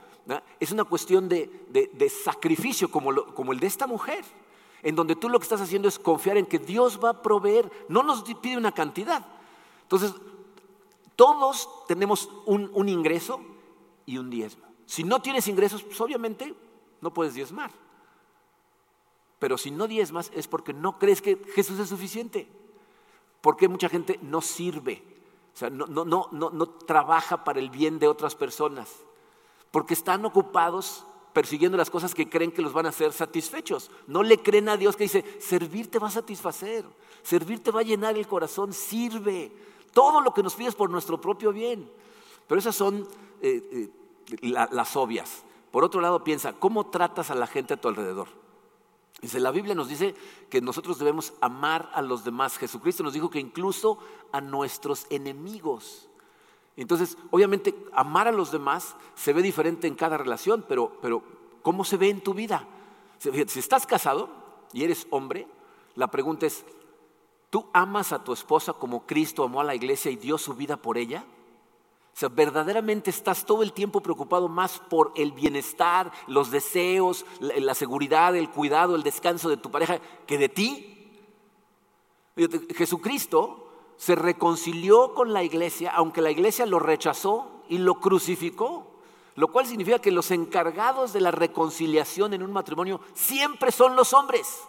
[0.60, 4.24] es una cuestión de, sacrificio como, el de esta mujer.
[4.82, 7.70] en donde tú lo que estás haciendo es confiar en que Dios va a proveer,
[7.88, 9.24] no nos pide una cantidad.
[9.82, 10.14] Entonces,
[11.16, 13.40] todos tenemos un, un ingreso
[14.04, 14.64] y un diezmo.
[14.84, 16.54] Si no tienes ingresos, pues obviamente
[17.00, 17.72] no puedes diezmar.
[19.38, 22.48] Pero si no diezmas es porque no crees que Jesús es suficiente.
[23.40, 25.02] Porque mucha gente no sirve,
[25.54, 28.92] o sea, no, no, no, no, trabaja para el bien de otras personas.
[29.70, 33.90] Porque están ocupados persiguiendo las cosas que creen que los van a hacer satisfechos.
[34.06, 36.84] No le creen a Dios que dice, servir te va a satisfacer,
[37.22, 39.52] servir te va a llenar el corazón, sirve.
[39.92, 41.90] Todo lo que nos pides por nuestro propio bien.
[42.46, 43.06] Pero esas son
[43.42, 43.90] eh,
[44.40, 45.42] eh, las obvias.
[45.70, 48.28] Por otro lado, piensa, ¿cómo tratas a la gente a tu alrededor?
[49.20, 50.14] Dice, la Biblia nos dice
[50.48, 52.58] que nosotros debemos amar a los demás.
[52.58, 53.98] Jesucristo nos dijo que incluso
[54.32, 56.08] a nuestros enemigos.
[56.76, 61.22] Entonces, obviamente, amar a los demás se ve diferente en cada relación, pero, pero
[61.62, 62.66] ¿cómo se ve en tu vida?
[63.18, 64.28] Si estás casado
[64.72, 65.46] y eres hombre,
[65.94, 66.64] la pregunta es,
[67.48, 70.76] ¿tú amas a tu esposa como Cristo amó a la iglesia y dio su vida
[70.76, 71.24] por ella?
[72.16, 77.74] O sea, verdaderamente estás todo el tiempo preocupado más por el bienestar, los deseos, la,
[77.74, 81.10] seguridad, el cuidado, el descanso de tu pareja que de ti.
[82.74, 83.65] Jesucristo
[83.96, 88.86] se reconcilió con la iglesia, aunque la iglesia lo rechazó y lo crucificó,
[89.34, 94.12] lo cual significa que los encargados de la reconciliación en un matrimonio siempre son los
[94.12, 94.64] hombres.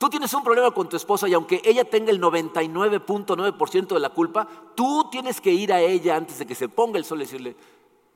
[0.00, 4.08] Tú tienes un problema con tu esposa y aunque ella tenga el 99.9% de la
[4.08, 7.24] culpa, tú tienes que ir a ella antes de que se ponga el sol y
[7.24, 7.54] decirle,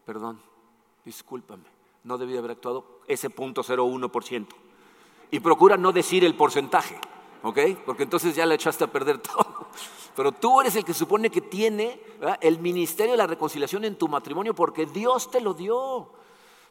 [0.07, 0.41] perdón,
[1.05, 1.64] discúlpame,
[2.05, 4.47] no debí haber actuado ese 0.01%.
[5.31, 6.99] Y procura no decir el porcentaje,
[7.43, 7.59] ¿ok?
[7.85, 9.45] Porque entonces ya le echaste a perder todo.
[10.16, 12.00] Pero tú eres el que supone que tiene
[12.40, 16.10] el ministerio de la reconciliación en tu matrimonio porque Dios te lo dio.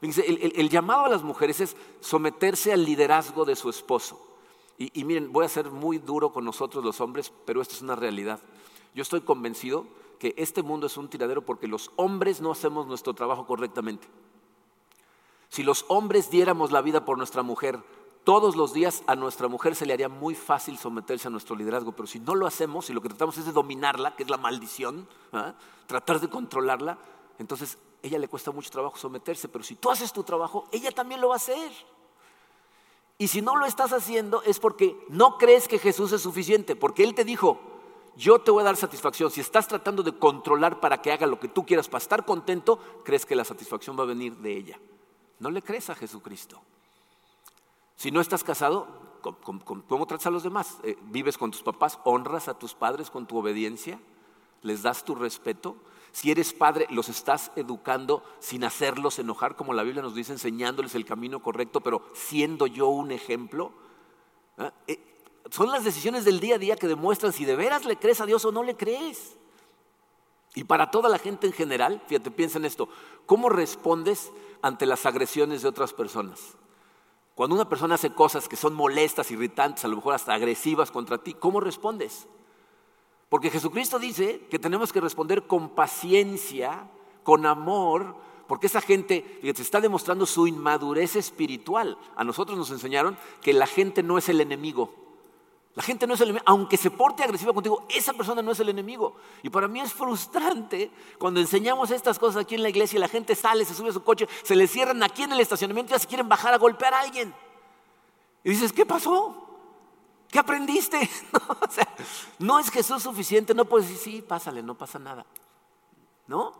[0.01, 4.33] el llamado a las mujeres es someterse al liderazgo de su esposo.
[4.77, 7.95] Y, miren, voy a ser muy duro con nosotros los hombres, pero esto es una
[7.95, 8.39] realidad.
[8.95, 9.85] Yo estoy convencido
[10.19, 14.07] que este mundo es un tiradero porque los hombres no hacemos nuestro trabajo correctamente.
[15.49, 17.79] Si los hombres diéramos la vida por nuestra mujer
[18.23, 21.91] todos los días, a nuestra mujer se le haría muy fácil someterse a nuestro liderazgo,
[21.91, 24.37] pero si no lo hacemos, y lo que tratamos es de dominarla, que es la
[24.37, 25.53] maldición, ¿ah?
[25.87, 26.97] tratar de controlarla,
[27.37, 31.21] entonces ella le cuesta mucho trabajo someterse, pero si tú haces tu trabajo, ella también
[31.21, 31.71] lo va a hacer.
[33.17, 37.03] Y si no lo estás haciendo es porque no crees que Jesús es suficiente, porque
[37.03, 37.59] Él te dijo,
[38.15, 39.31] yo te voy a dar satisfacción.
[39.31, 42.79] Si estás tratando de controlar para que haga lo que tú quieras para estar contento,
[43.03, 44.79] crees que la satisfacción va a venir de ella.
[45.39, 46.61] No le crees a Jesucristo.
[47.95, 48.87] Si no estás casado,
[49.21, 50.79] ¿cómo, tratas a los demás?
[50.83, 51.99] Eh, ¿Vives con tus papás?
[52.03, 53.99] ¿Honras a tus padres con tu obediencia?
[54.61, 55.75] ¿Les das tu respeto?
[56.11, 60.95] Si eres padre, los estás educando sin hacerlos enojar, como la Biblia nos dice, enseñándoles
[60.95, 63.71] el camino correcto, pero siendo yo un ejemplo.
[64.57, 64.73] ¿Ah?
[64.87, 64.99] Eh,
[65.49, 68.25] son las decisiones del día a día que demuestran si de veras le crees a
[68.25, 69.37] Dios o no le crees.
[70.55, 72.89] Y para toda la gente en general, fíjate, piensa en esto,
[73.25, 74.31] ¿cómo respondes
[74.61, 76.55] ante las agresiones de otras personas?
[77.35, 81.17] Cuando una persona hace cosas que son molestas, irritantes, a lo mejor hasta agresivas contra
[81.17, 82.27] ti, ¿cómo respondes?
[83.29, 86.87] Porque Jesucristo dice que tenemos que responder con paciencia,
[87.23, 88.15] con amor,
[88.47, 91.97] porque esa gente se está demostrando su inmadurez espiritual.
[92.15, 94.93] A nosotros nos enseñaron que la gente no es el enemigo.
[95.75, 98.59] La gente no es el enemigo, aunque se porte agresiva contigo, esa persona no es
[98.59, 99.15] el enemigo.
[99.41, 103.33] Y para mí es frustrante cuando enseñamos estas cosas aquí en la iglesia la gente
[103.35, 105.99] sale, se sube a su coche, se le cierran aquí en el estacionamiento y ya
[105.99, 107.33] se quieren bajar a golpear a alguien.
[108.43, 109.43] Y dices, ¿qué pasó?
[110.29, 111.09] ¿Qué aprendiste?
[112.39, 115.25] No, es Jesús suficiente, no puedes decir, sí, pásale, no pasa nada.
[116.27, 116.51] ¿No?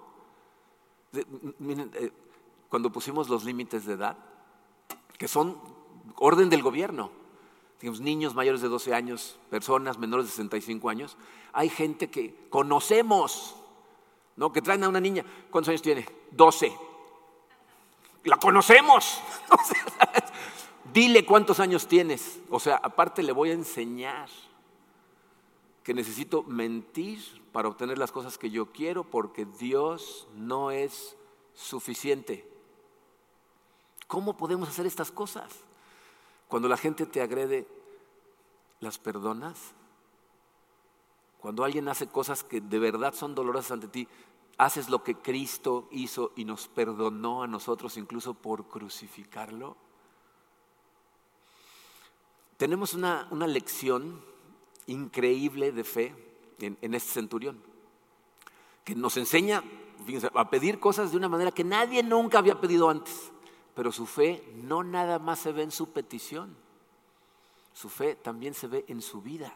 [1.59, 2.11] Miren, eh,
[2.69, 4.17] cuando pusimos los límites de edad,
[5.17, 5.59] que son
[6.15, 7.11] orden del gobierno,
[7.83, 11.17] digamos, niños mayores de 12 años, personas menores de 65 años,
[11.51, 13.57] hay gente que conocemos,
[14.37, 14.53] ¿no?
[14.53, 16.07] Que traen a una niña, ¿cuántos años tiene?
[16.31, 16.73] 12.
[18.23, 19.19] La conocemos.
[20.93, 22.39] Dile cuántos años tienes.
[22.49, 24.29] O sea, aparte le voy a enseñar
[25.83, 27.19] que necesito mentir
[27.51, 31.17] para obtener las cosas que yo quiero porque Dios no es
[31.53, 32.49] suficiente.
[34.07, 35.65] ¿Cómo podemos hacer estas cosas?
[36.47, 37.67] Cuando la gente te agrede,
[38.79, 39.73] ¿las perdonas?
[41.39, 44.07] Cuando alguien hace cosas que de verdad son dolorosas ante ti,
[44.57, 49.75] haces lo que Cristo hizo y nos perdonó a nosotros incluso por crucificarlo
[52.63, 54.21] tenemos una, lección
[54.87, 56.15] increíble de fe
[56.61, 57.61] en, este centurión,
[58.85, 59.61] que nos enseña
[60.33, 63.32] a pedir cosas de una manera que nadie nunca había pedido antes,
[63.75, 66.55] pero su fe no nada más se ve en su petición.
[67.73, 69.53] Su fe también se ve en su vida.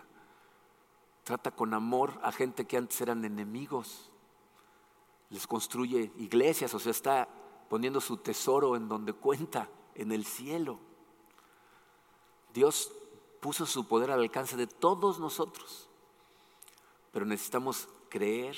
[1.23, 4.09] Trata con amor a gente que antes eran enemigos.
[5.29, 7.27] Les construye iglesias, o sea, está
[7.69, 10.79] poniendo su tesoro en donde cuenta, en el cielo.
[12.53, 12.91] Dios
[13.39, 15.89] puso su poder al alcance de todos nosotros,
[17.11, 18.55] pero necesitamos creer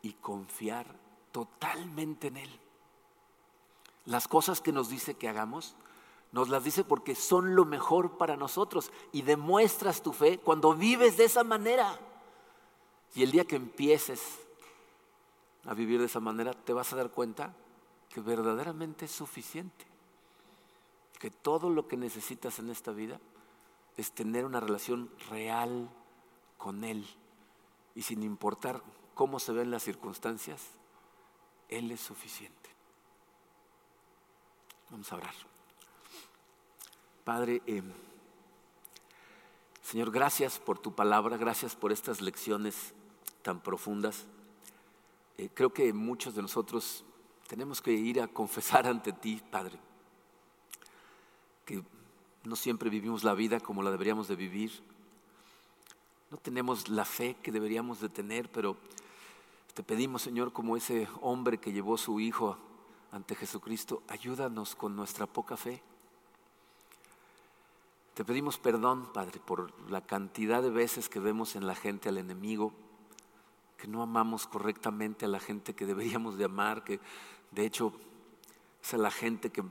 [0.00, 0.86] y confiar
[1.32, 2.60] totalmente en Él.
[4.10, 5.76] Las cosas que nos dice que hagamos,
[6.32, 11.16] nos las dice porque son lo mejor para nosotros y demuestras tu fe cuando vives
[11.16, 11.96] de esa manera.
[13.14, 14.20] Y el día que empieces
[15.64, 17.54] a vivir de esa manera, te vas a dar cuenta
[18.08, 19.84] que verdaderamente es suficiente.
[21.20, 23.20] Que todo lo que necesitas en esta vida
[23.96, 25.88] es tener una relación real
[26.58, 27.06] con Él.
[27.94, 28.82] Y sin importar
[29.14, 30.62] cómo se ven las circunstancias,
[31.68, 32.59] Él es suficiente.
[34.90, 35.34] Vamos a orar.
[37.24, 37.82] Padre, eh,
[39.82, 42.92] Señor, gracias por tu palabra, gracias por estas lecciones
[43.42, 44.26] tan profundas.
[45.38, 47.04] Eh, creo que muchos de nosotros
[47.46, 49.78] tenemos que ir a confesar ante ti, Padre,
[51.64, 51.82] que
[52.44, 54.72] no siempre vivimos la vida como la deberíamos de vivir.
[56.30, 58.76] No tenemos la fe que deberíamos de tener, pero
[59.74, 62.58] te pedimos, Señor, como ese hombre que llevó su hijo
[63.12, 65.82] ante Jesucristo, ayúdanos con nuestra poca fe.
[68.14, 72.18] Te pedimos perdón, Padre, por la cantidad de veces que vemos en la gente al
[72.18, 72.72] enemigo,
[73.76, 77.00] que no amamos correctamente a la gente que deberíamos de amar, que
[77.50, 77.92] de hecho
[78.82, 79.64] es a la gente que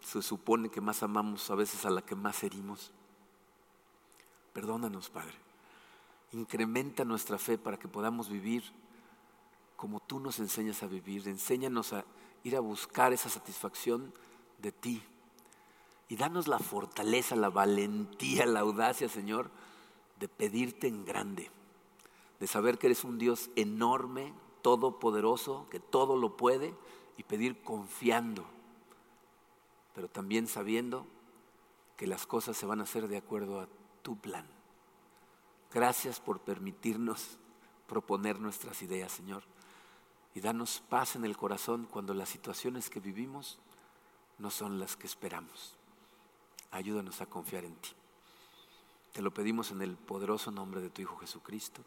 [0.00, 2.92] se supone que más amamos, a veces a la que más herimos.
[4.52, 5.34] Perdónanos, Padre.
[6.32, 8.64] Incrementa nuestra fe para que podamos vivir
[9.76, 11.26] como tú nos enseñas a vivir.
[11.26, 12.04] Enséñanos a
[12.44, 14.12] ir a buscar esa satisfacción
[14.58, 15.02] de ti.
[16.08, 19.50] Y danos la fortaleza, la valentía, la audacia, Señor,
[20.20, 21.50] de pedirte en grande,
[22.38, 24.32] de saber que eres un Dios enorme,
[24.62, 26.74] todopoderoso, que todo lo puede,
[27.16, 28.44] y pedir confiando,
[29.94, 31.06] pero también sabiendo
[31.96, 33.68] que las cosas se van a hacer de acuerdo a
[34.02, 34.46] tu plan.
[35.72, 37.38] Gracias por permitirnos
[37.86, 39.53] proponer nuestras ideas, Señor
[40.34, 43.58] y danos paz en el corazón cuando las situaciones que vivimos
[44.38, 45.76] no son las que esperamos.
[46.72, 47.90] Ayúdanos a confiar en ti.
[49.12, 51.82] Te lo pedimos en el poderoso nombre de tu Hijo Jesucristo.